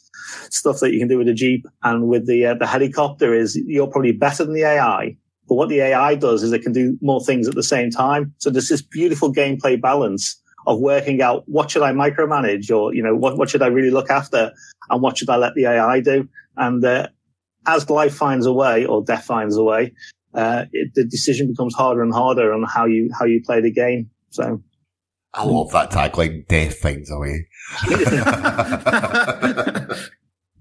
[0.51, 3.57] stuff that you can do with the Jeep and with the uh, the helicopter is
[3.67, 5.17] you're probably better than the AI.
[5.49, 8.35] But what the AI does is it can do more things at the same time.
[8.39, 13.03] So there's this beautiful gameplay balance of working out what should I micromanage or, you
[13.03, 14.53] know, what, what should I really look after
[14.91, 16.29] and what should I let the AI do?
[16.57, 17.09] And, uh,
[17.67, 19.95] as life finds a way or death finds a way,
[20.35, 23.73] uh, it, the decision becomes harder and harder on how you, how you play the
[23.73, 24.11] game.
[24.29, 24.63] So.
[25.33, 27.49] I love that tagline, death finds a way.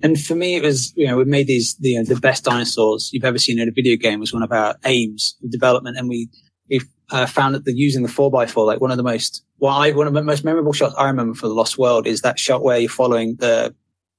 [0.02, 3.26] and for me, it was, you know, we made these, the, the best dinosaurs you've
[3.26, 5.98] ever seen in a video game was one of our aims of development.
[5.98, 6.30] And we,
[6.70, 6.82] we
[7.12, 9.76] uh, found that the using the four by four, like one of the most, well,
[9.76, 12.40] I, one of the most memorable shots I remember for the Lost World is that
[12.40, 13.74] shot where you're following the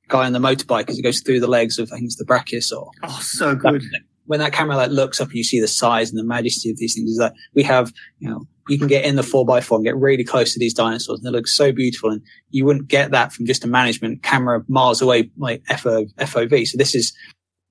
[0.08, 2.24] guy on the motorbike as it goes through the legs of, I think it's the
[2.24, 2.90] Brachiosaur.
[3.02, 3.82] Oh, so good.
[3.82, 6.70] That, when that camera like looks up and you see the size and the majesty
[6.70, 9.46] of these things, is that we have, you know, you can get in the four
[9.46, 12.10] by four and get really close to these dinosaurs and they look so beautiful.
[12.10, 16.68] And you wouldn't get that from just a management camera miles away, like FO, FOV.
[16.68, 17.14] So this is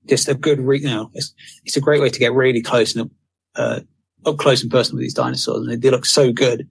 [0.06, 1.32] just a good, re- you know, it's,
[1.64, 3.10] it's a great way to get really close and,
[3.54, 3.80] uh,
[4.26, 6.68] up close and personal with these dinosaurs, and they, they look so good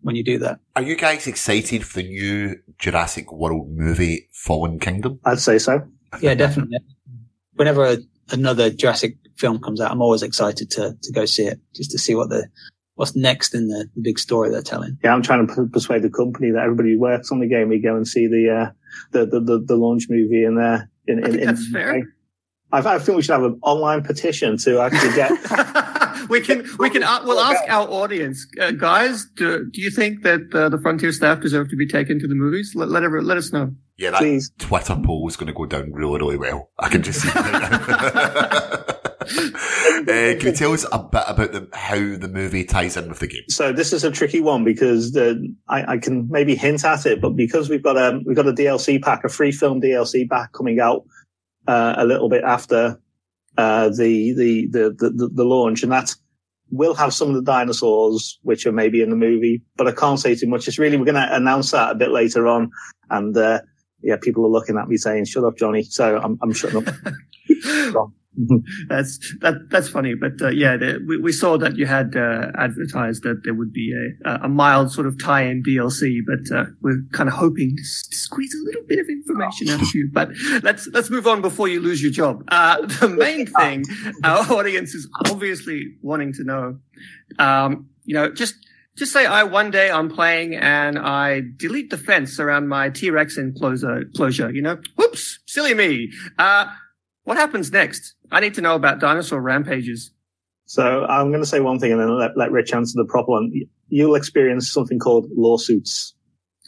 [0.00, 0.60] when you do that.
[0.76, 5.20] Are you guys excited for the new Jurassic World movie, Fallen Kingdom?
[5.24, 5.86] I'd say so.
[6.20, 6.78] Yeah, definitely.
[7.54, 7.98] Whenever a,
[8.30, 11.98] another Jurassic film comes out, I'm always excited to to go see it, just to
[11.98, 12.48] see what the
[12.94, 14.98] what's next in the, the big story they're telling.
[15.04, 17.78] Yeah, I'm trying to persuade the company that everybody who works on the game, we
[17.78, 18.70] go and see the uh,
[19.12, 20.90] the, the, the the launch movie in there.
[21.06, 22.02] In, I think in, that's fair.
[22.72, 25.30] I, I think we should have an online petition to actually get
[26.30, 29.26] we can we can uh, we'll ask our audience, uh, guys.
[29.36, 32.34] Do, do you think that uh, the Frontier staff deserve to be taken to the
[32.34, 32.72] movies?
[32.74, 33.72] Let let, every, let us know.
[33.96, 36.70] Yeah, that Twitter poll is going to go down really, really well.
[36.78, 38.94] I can just see it
[39.28, 43.18] uh, can you tell us a bit about the, how the movie ties in with
[43.18, 43.42] the game?
[43.48, 47.20] So this is a tricky one because the, I, I, can maybe hint at it,
[47.20, 50.52] but because we've got a we've got a DLC pack, a free film DLC pack
[50.52, 51.04] coming out
[51.66, 53.00] uh, a little bit after
[53.58, 56.14] uh, the, the, the the the launch, and that
[56.70, 60.20] will have some of the dinosaurs which are maybe in the movie, but I can't
[60.20, 60.68] say too much.
[60.68, 62.70] It's really we're going to announce that a bit later on,
[63.10, 63.60] and uh,
[64.00, 66.94] yeah, people are looking at me saying, "Shut up, Johnny." So I'm I'm shutting up.
[68.88, 72.52] that's that that's funny, but uh, yeah, the, we, we saw that you had uh,
[72.56, 73.92] advertised that there would be
[74.24, 78.54] a a mild sort of tie-in DLC, but uh, we're kind of hoping to, squeeze
[78.54, 80.08] a little bit of information out of you.
[80.12, 80.30] But
[80.62, 82.44] let's let's move on before you lose your job.
[82.48, 83.84] Uh, the main thing
[84.24, 86.78] our audience is obviously wanting to know,
[87.38, 88.54] um, you know, just
[88.96, 93.38] just say I one day I'm playing and I delete the fence around my T-Rex
[93.38, 96.10] enclosure, closure, you know, whoops, silly me.
[96.38, 96.66] Uh,
[97.22, 98.14] what happens next?
[98.30, 100.12] I need to know about dinosaur rampages.
[100.66, 103.30] So I'm going to say one thing and then let, let Rich answer the proper
[103.30, 103.50] one.
[103.88, 106.14] You'll experience something called lawsuits.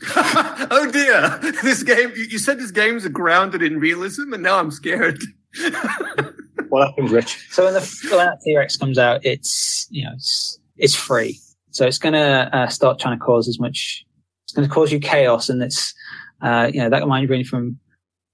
[0.16, 1.38] oh dear.
[1.62, 5.22] This game, you said this game's are grounded in realism and now I'm scared.
[6.70, 7.48] what happens, Rich?
[7.50, 11.38] So when the when T-Rex comes out, it's, you know, it's, it's free.
[11.70, 14.06] So it's going to uh, start trying to cause as much,
[14.44, 15.92] it's going to cause you chaos and it's,
[16.40, 17.78] uh, you know, that might range from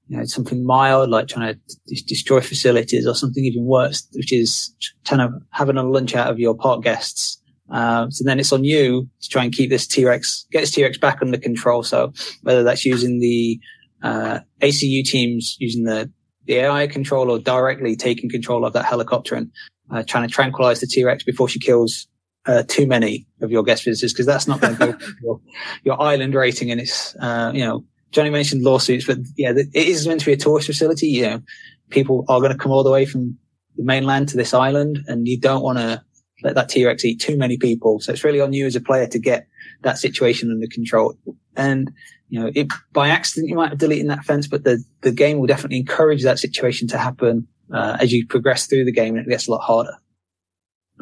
[0.09, 4.33] you know, something mild like trying to d- destroy facilities or something even worse, which
[4.33, 7.41] is kind of having a lunch out of your park guests.
[7.71, 10.99] Um, so then it's on you to try and keep this T-Rex, get this T-Rex
[10.99, 11.83] back under control.
[11.83, 13.59] So whether that's using the,
[14.03, 16.11] uh, ACU teams using the,
[16.45, 19.51] the AI control or directly taking control of that helicopter and,
[19.91, 22.07] uh, trying to tranquilize the T-Rex before she kills,
[22.47, 25.41] uh, too many of your guest visitors because that's not going to go your,
[25.83, 27.85] your island rating and it's, uh, you know,
[28.17, 31.09] Johnny mentioned lawsuits, but yeah, it is meant to be a tourist facility.
[31.09, 31.43] You know,
[31.91, 33.37] people are going to come all the way from
[33.77, 36.03] the mainland to this island, and you don't want to
[36.43, 38.01] let that T-Rex eat too many people.
[38.01, 39.47] So it's really on you as a player to get
[39.83, 41.19] that situation under control.
[41.59, 41.93] And
[42.31, 45.39] you know, it, by accident, you might have deleted that fence, but the the game
[45.39, 49.27] will definitely encourage that situation to happen uh, as you progress through the game, and
[49.27, 49.93] it gets a lot harder.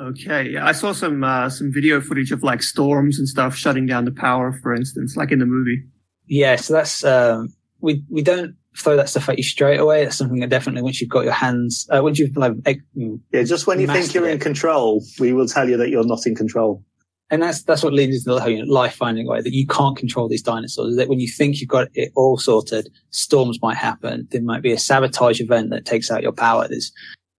[0.01, 3.87] Okay, yeah, I saw some uh, some video footage of like storms and stuff shutting
[3.87, 5.85] down the power, for instance, like in the movie.
[6.27, 10.05] Yeah, so that's um, we we don't throw that stuff at you straight away.
[10.05, 12.55] That's something that definitely once you've got your hands, uh, once you've like,
[12.95, 16.05] yeah, just when you think you're it, in control, we will tell you that you're
[16.05, 16.83] not in control.
[17.31, 20.29] And that's that's what leads into the whole life finding way that you can't control
[20.29, 20.97] these dinosaurs.
[20.97, 24.29] That when you think you've got it all sorted, storms might happen.
[24.31, 26.69] There might be a sabotage event that takes out your power.
[26.69, 26.93] There's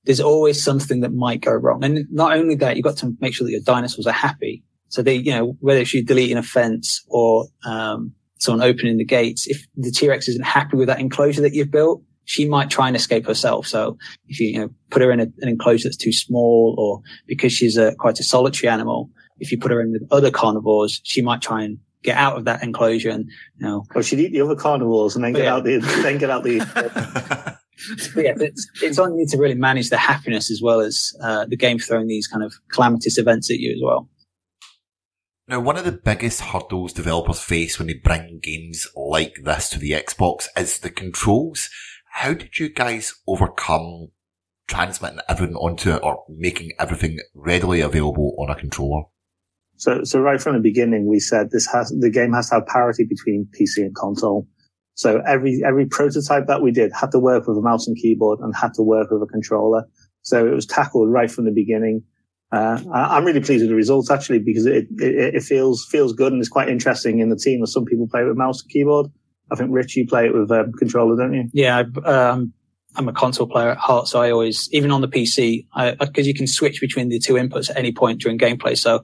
[0.06, 1.84] there's always something that might go wrong.
[1.84, 4.64] And not only that, you've got to make sure that your dinosaurs are happy.
[4.90, 8.14] So they, you know, whether it's you deleting a fence or um,
[8.46, 12.02] someone opening the gates, if the T-Rex isn't happy with that enclosure that you've built,
[12.26, 13.68] she might try and escape herself.
[13.68, 17.02] So if you, you know, put her in a, an enclosure that's too small or
[17.28, 21.02] because she's a, quite a solitary animal, if you put her in with other carnivores,
[21.04, 23.26] she might try and get out of that enclosure and,
[23.58, 23.86] you know.
[23.96, 25.54] Or she'd eat the other carnivores and then get yeah.
[25.54, 26.58] out the, then get out the.
[28.16, 31.58] yeah, it's, it's on you to really manage the happiness as well as uh, the
[31.58, 34.10] game throwing these kind of calamitous events at you as well.
[35.48, 39.80] Now, one of the biggest hurdles developers face when they bring games like this to
[39.80, 41.70] the Xbox is the controls.
[42.14, 44.08] How did you guys overcome
[44.68, 49.04] transmitting everything onto it or making everything readily available on a controller?
[49.78, 52.66] So, so right from the beginning, we said this has, the game has to have
[52.66, 54.48] parity between PC and console.
[54.96, 58.40] So every, every prototype that we did had to work with a mouse and keyboard
[58.40, 59.84] and had to work with a controller.
[60.24, 62.02] So it was tackled right from the beginning.
[62.56, 66.32] Uh, I'm really pleased with the results actually because it, it, it feels feels good
[66.32, 67.62] and it's quite interesting in the team.
[67.62, 69.08] As some people play it with mouse and keyboard.
[69.52, 71.50] I think Rich, you play it with um, controller, don't you?
[71.54, 72.54] Yeah, um,
[72.96, 75.68] I'm a console player at heart, so I always, even on the PC,
[76.00, 78.78] because you can switch between the two inputs at any point during gameplay.
[78.78, 79.04] So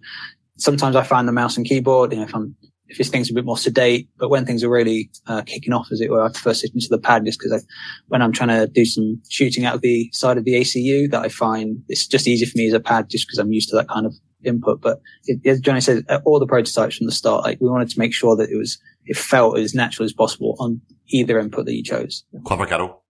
[0.58, 2.12] sometimes I find the mouse and keyboard.
[2.12, 2.56] You know, if I'm
[2.91, 4.09] if this thing's a bit more sedate.
[4.17, 6.89] But when things are really uh, kicking off, as it were, I prefer sitting to
[6.89, 7.65] the pad just because
[8.09, 11.21] when I'm trying to do some shooting out of the side of the ACU, that
[11.21, 13.77] I find it's just easier for me as a pad just because I'm used to
[13.77, 14.13] that kind of
[14.43, 14.81] input.
[14.81, 17.99] But it, as Johnny said, all the prototypes from the start, like we wanted to
[17.99, 21.73] make sure that it was it felt as natural as possible on either input that
[21.73, 22.25] you chose.
[22.45, 23.01] Clever Carol.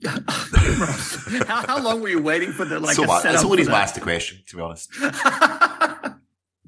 [0.06, 2.94] how, how, long were you waiting for the like?
[2.94, 3.24] So much.
[3.24, 4.90] That's only his last question, to be honest.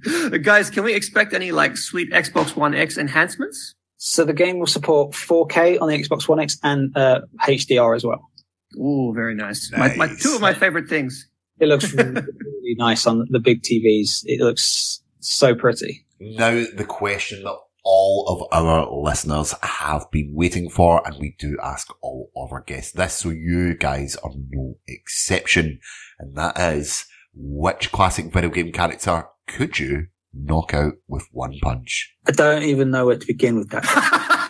[0.42, 3.74] Guys, can we expect any like sweet Xbox One X enhancements?
[3.96, 8.04] So the game will support 4K on the Xbox One X and uh, HDR as
[8.04, 8.30] well.
[8.76, 9.70] Ooh, very nice.
[9.72, 9.96] nice.
[9.96, 11.28] My, my, two of my favorite things.
[11.58, 14.22] It looks really, really really nice on the big TVs.
[14.24, 16.06] It looks so pretty.
[16.18, 21.56] Now, the question that all of our listeners have been waiting for, and we do
[21.62, 25.80] ask all of our guests this, so you guys are no exception,
[26.18, 32.14] and that is which classic video game character could you knock out with one punch?
[32.26, 33.84] I don't even know where to begin with that.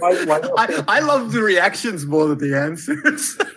[0.00, 3.36] I, I love the reactions more than the answers.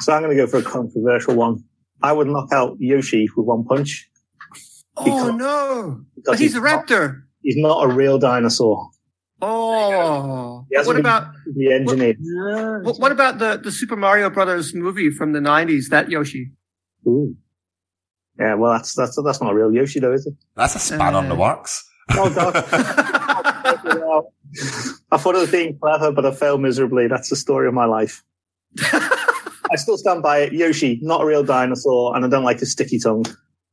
[0.00, 1.64] So I'm going to go for a controversial one.
[2.04, 4.08] I would knock out Yoshi with one punch.
[4.96, 6.04] oh no!
[6.24, 7.22] But he's a not- raptor.
[7.42, 8.90] he's not a real dinosaur.
[9.42, 12.14] Oh, He what about the engineer?
[12.84, 15.88] what, what about the the Super Mario Brothers movie from the '90s?
[15.90, 16.52] That Yoshi.
[17.04, 17.34] Ooh.
[18.38, 20.34] Yeah, well, that's that's that's not a real Yoshi, though, is it?
[20.54, 21.88] That's a span on the uh, works.
[22.12, 22.54] Oh God!
[25.12, 27.08] I thought it was being clever, but I failed miserably.
[27.08, 28.22] That's the story of my life.
[28.80, 30.52] I still stand by it.
[30.52, 33.24] Yoshi, not a real dinosaur, and I don't like his sticky tongue.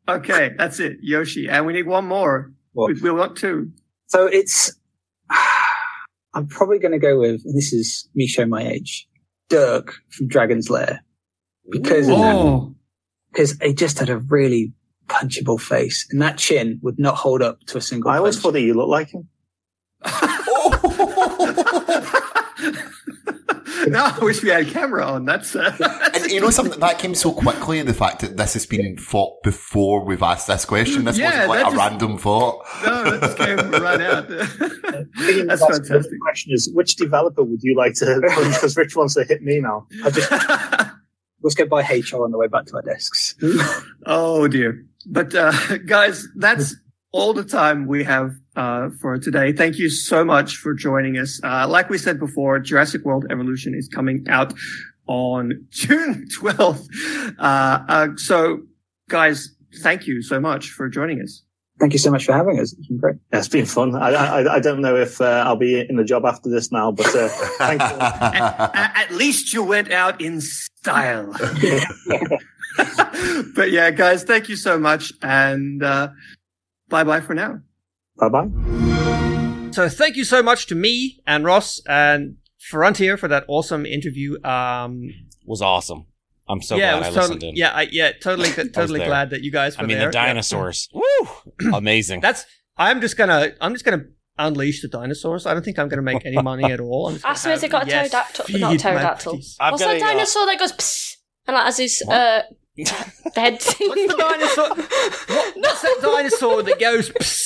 [0.08, 2.52] Okay, that's it, Yoshi, and we need one more.
[2.74, 3.72] We, we want two.
[4.08, 4.74] So it's.
[6.34, 9.08] I'm probably going to go with, and this is me showing my age,
[9.48, 11.02] Dirk from Dragon's Lair.
[11.72, 12.36] Because of that.
[12.36, 12.76] Oh.
[13.36, 14.72] Because he just had a really
[15.08, 18.44] punchable face, and that chin would not hold up to a single I always punch.
[18.44, 19.28] thought that you look like him.
[23.88, 25.26] now I wish we had a camera on.
[25.26, 25.76] That's uh,
[26.14, 27.82] And you know something that came so quickly.
[27.82, 31.06] The fact that this has been fought before we've asked this question.
[31.06, 32.66] This Yeah, wasn't like a just- random thought.
[32.86, 34.28] no, that just came right out.
[34.30, 36.20] That's about the fantastic.
[36.22, 38.54] question is, which developer would you like to punch?
[38.56, 39.88] Because Rich wants to hit me now.
[40.04, 40.32] I just
[41.46, 43.36] let's go by HR on the way back to our desks.
[44.08, 44.86] Oh dear.
[45.08, 45.52] But uh,
[45.86, 46.76] guys, that's
[47.12, 49.52] all the time we have uh, for today.
[49.52, 51.40] Thank you so much for joining us.
[51.44, 54.54] Uh, like we said before, Jurassic World Evolution is coming out
[55.08, 56.88] on June 12th.
[57.40, 58.60] Uh, uh, so,
[59.10, 61.42] guys, thank you so much for joining us.
[61.80, 62.74] Thank you so much for having us.
[62.74, 63.16] It's been great.
[63.34, 63.96] Yeah, it's been fun.
[63.96, 66.92] I, I, I don't know if uh, I'll be in the job after this now,
[66.92, 67.28] but uh,
[67.58, 67.98] thank you.
[68.00, 70.40] at, at least you went out in
[70.86, 71.34] style.
[73.56, 75.14] but yeah, guys, thank you so much.
[75.22, 76.10] And uh,
[76.90, 77.60] bye bye for now.
[78.18, 78.48] Bye bye.
[79.72, 84.42] So thank you so much to me and Ross and Frontier for that awesome interview.
[84.44, 85.10] Um,
[85.46, 86.06] was awesome.
[86.48, 87.56] I'm so yeah, glad it was I listened totally, in.
[87.56, 90.12] yeah, I, yeah, totally, totally glad that you guys were I mean, there.
[90.12, 90.26] the Yeah.
[90.28, 90.90] dinosaurs.
[90.94, 91.72] Woo!
[91.74, 92.22] Amazing.
[92.22, 92.46] That's.
[92.78, 93.54] I'm just gonna.
[93.60, 94.04] I'm just gonna
[94.38, 95.46] unleash the dinosaurs.
[95.46, 97.08] I don't think I'm gonna make any money at all.
[97.08, 98.60] I'm just Ask gonna me if they got a yes, pterodactyl.
[98.60, 99.32] Not a feed pterodactyl.
[99.34, 99.58] puppies.
[99.60, 101.16] I've What's got that a, uh, dinosaur that goes psst
[101.48, 102.42] and like has his uh,
[103.36, 103.54] head?
[103.64, 104.70] What's the dinosaur?
[105.26, 107.10] What, what's that dinosaur that goes?
[107.10, 107.46] Psst?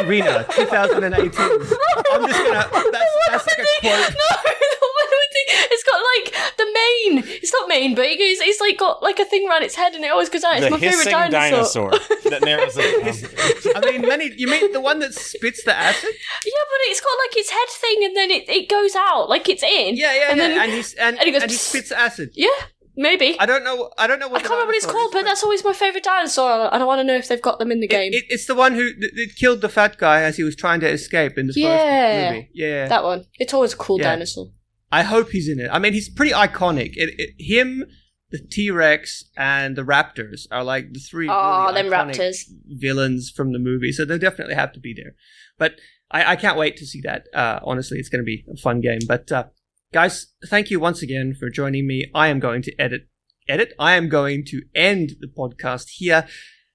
[0.06, 1.12] Arena 2018.
[1.18, 2.68] I'm just gonna.
[2.92, 4.14] That's, that's like a quote.
[4.14, 7.24] No, the one with the, it's got like the mane.
[7.42, 9.94] It's not mane, but it goes, it's like got like a thing around its head,
[9.94, 10.56] and it always goes out.
[10.56, 11.90] It's the my favorite hissing dinosaur.
[11.90, 12.30] dinosaur.
[12.30, 13.82] that narrows it down.
[13.82, 14.32] I mean, many.
[14.36, 16.10] You mean the one that spits the acid?
[16.12, 19.48] Yeah, but it's got like its head thing, and then it, it goes out like
[19.48, 19.96] it's in.
[19.96, 20.48] Yeah, yeah, and yeah.
[20.48, 22.30] Then, and he's and, and he goes, and he spits acid.
[22.34, 22.48] yeah,
[22.96, 23.36] maybe.
[23.38, 23.90] I don't know.
[23.98, 24.42] I don't know what I what.
[24.42, 27.04] can't remember what it's called, but that's always my favorite dinosaur, and I want to
[27.04, 28.12] know if they've got them in the game.
[28.12, 30.80] It, it's the one who that, that killed the fat guy as he was trying
[30.80, 31.68] to escape in the Yeah.
[31.78, 32.50] first movie.
[32.54, 33.24] Yeah, that one.
[33.38, 34.10] It's always a cool Yeah.
[34.10, 34.48] dinosaur.
[34.90, 35.68] I hope he's in it.
[35.72, 36.92] I mean, he's pretty iconic.
[36.96, 37.84] It, it, him,
[38.30, 42.44] the T Rex, and the Raptors are like the three Oh, really them iconic raptors.
[42.66, 43.92] villains from the movie.
[43.92, 45.14] So they definitely have to be there.
[45.58, 45.74] But
[46.10, 47.24] I, I can't wait to see that.
[47.34, 49.00] Uh, honestly, it's going to be a fun game.
[49.06, 49.44] But uh,
[49.92, 52.10] guys, thank you once again for joining me.
[52.14, 53.08] I am going to edit.
[53.48, 53.72] Edit.
[53.78, 56.26] I am going to end the podcast here.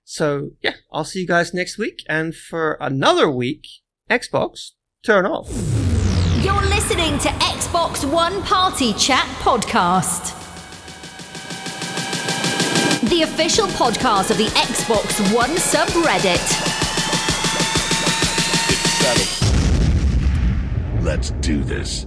[0.04, 2.04] So yeah, I'll see you guys next week.
[2.10, 3.66] And for another week,
[4.10, 4.72] Xbox,
[5.04, 5.83] turn off.
[6.44, 10.34] You're listening to Xbox One Party Chat Podcast.
[13.10, 16.44] The official podcast of the Xbox One subreddit.
[21.02, 22.04] Let's do this.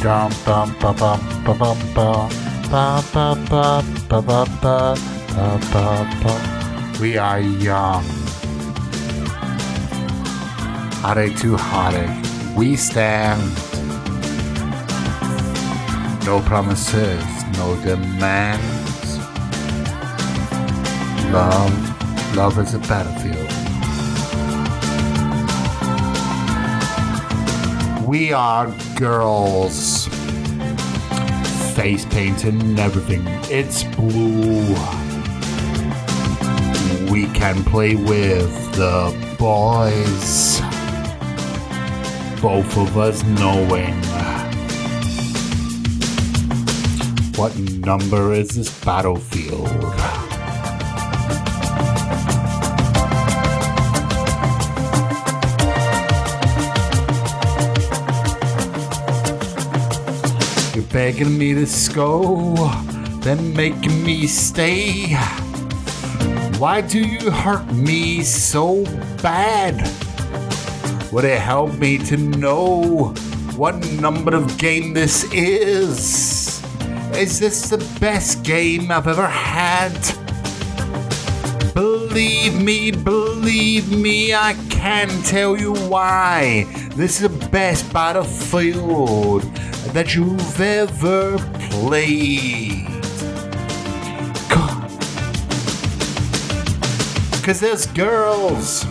[0.00, 2.28] Dum bum ba bum ba bum ba
[2.70, 4.96] ba ba ba ba ba ba
[5.28, 6.98] ba ba ba.
[6.98, 8.23] We are young.
[11.04, 12.22] Hare to hare,
[12.56, 13.42] we stand.
[16.24, 17.22] No promises,
[17.58, 19.18] no demands.
[21.30, 23.50] Love, love is a battlefield.
[28.08, 30.08] We are girls.
[31.74, 33.24] Face paint and everything.
[33.50, 34.74] It's blue.
[37.12, 40.53] We can play with the boys.
[42.44, 43.94] Both of us knowing.
[47.36, 49.70] What number is this battlefield?
[60.74, 62.54] You're begging me to go,
[63.20, 65.14] then making me stay.
[66.58, 68.84] Why do you hurt me so
[69.22, 70.03] bad?
[71.14, 73.14] Would it help me to know
[73.54, 76.60] what number of game this is?
[77.16, 79.94] Is this the best game I've ever had?
[81.72, 86.64] Believe me, believe me, I can tell you why.
[86.96, 89.42] This is the best battlefield
[89.94, 91.38] that you've ever
[91.70, 92.88] played.
[97.44, 98.84] Cause there's girls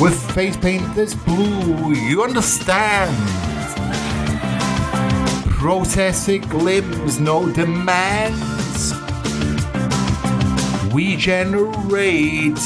[0.00, 3.14] with face paint that's blue, you understand.
[5.50, 8.94] Prosthetic limbs, no demands.
[10.94, 12.58] We generate.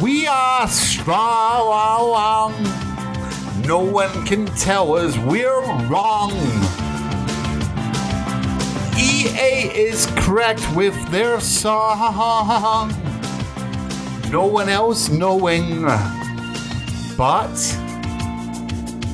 [0.00, 2.52] We are strong.
[3.66, 6.30] No one can tell us we're wrong.
[9.24, 12.90] EA is correct with their song.
[14.30, 15.84] No one else knowing.
[17.16, 17.56] But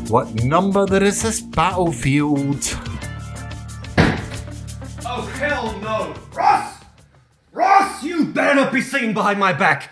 [0.08, 2.76] what number there is this battlefield?
[5.06, 6.12] Oh, hell no!
[6.34, 6.82] Ross!
[7.52, 9.90] Ross, you better not be singing behind my back!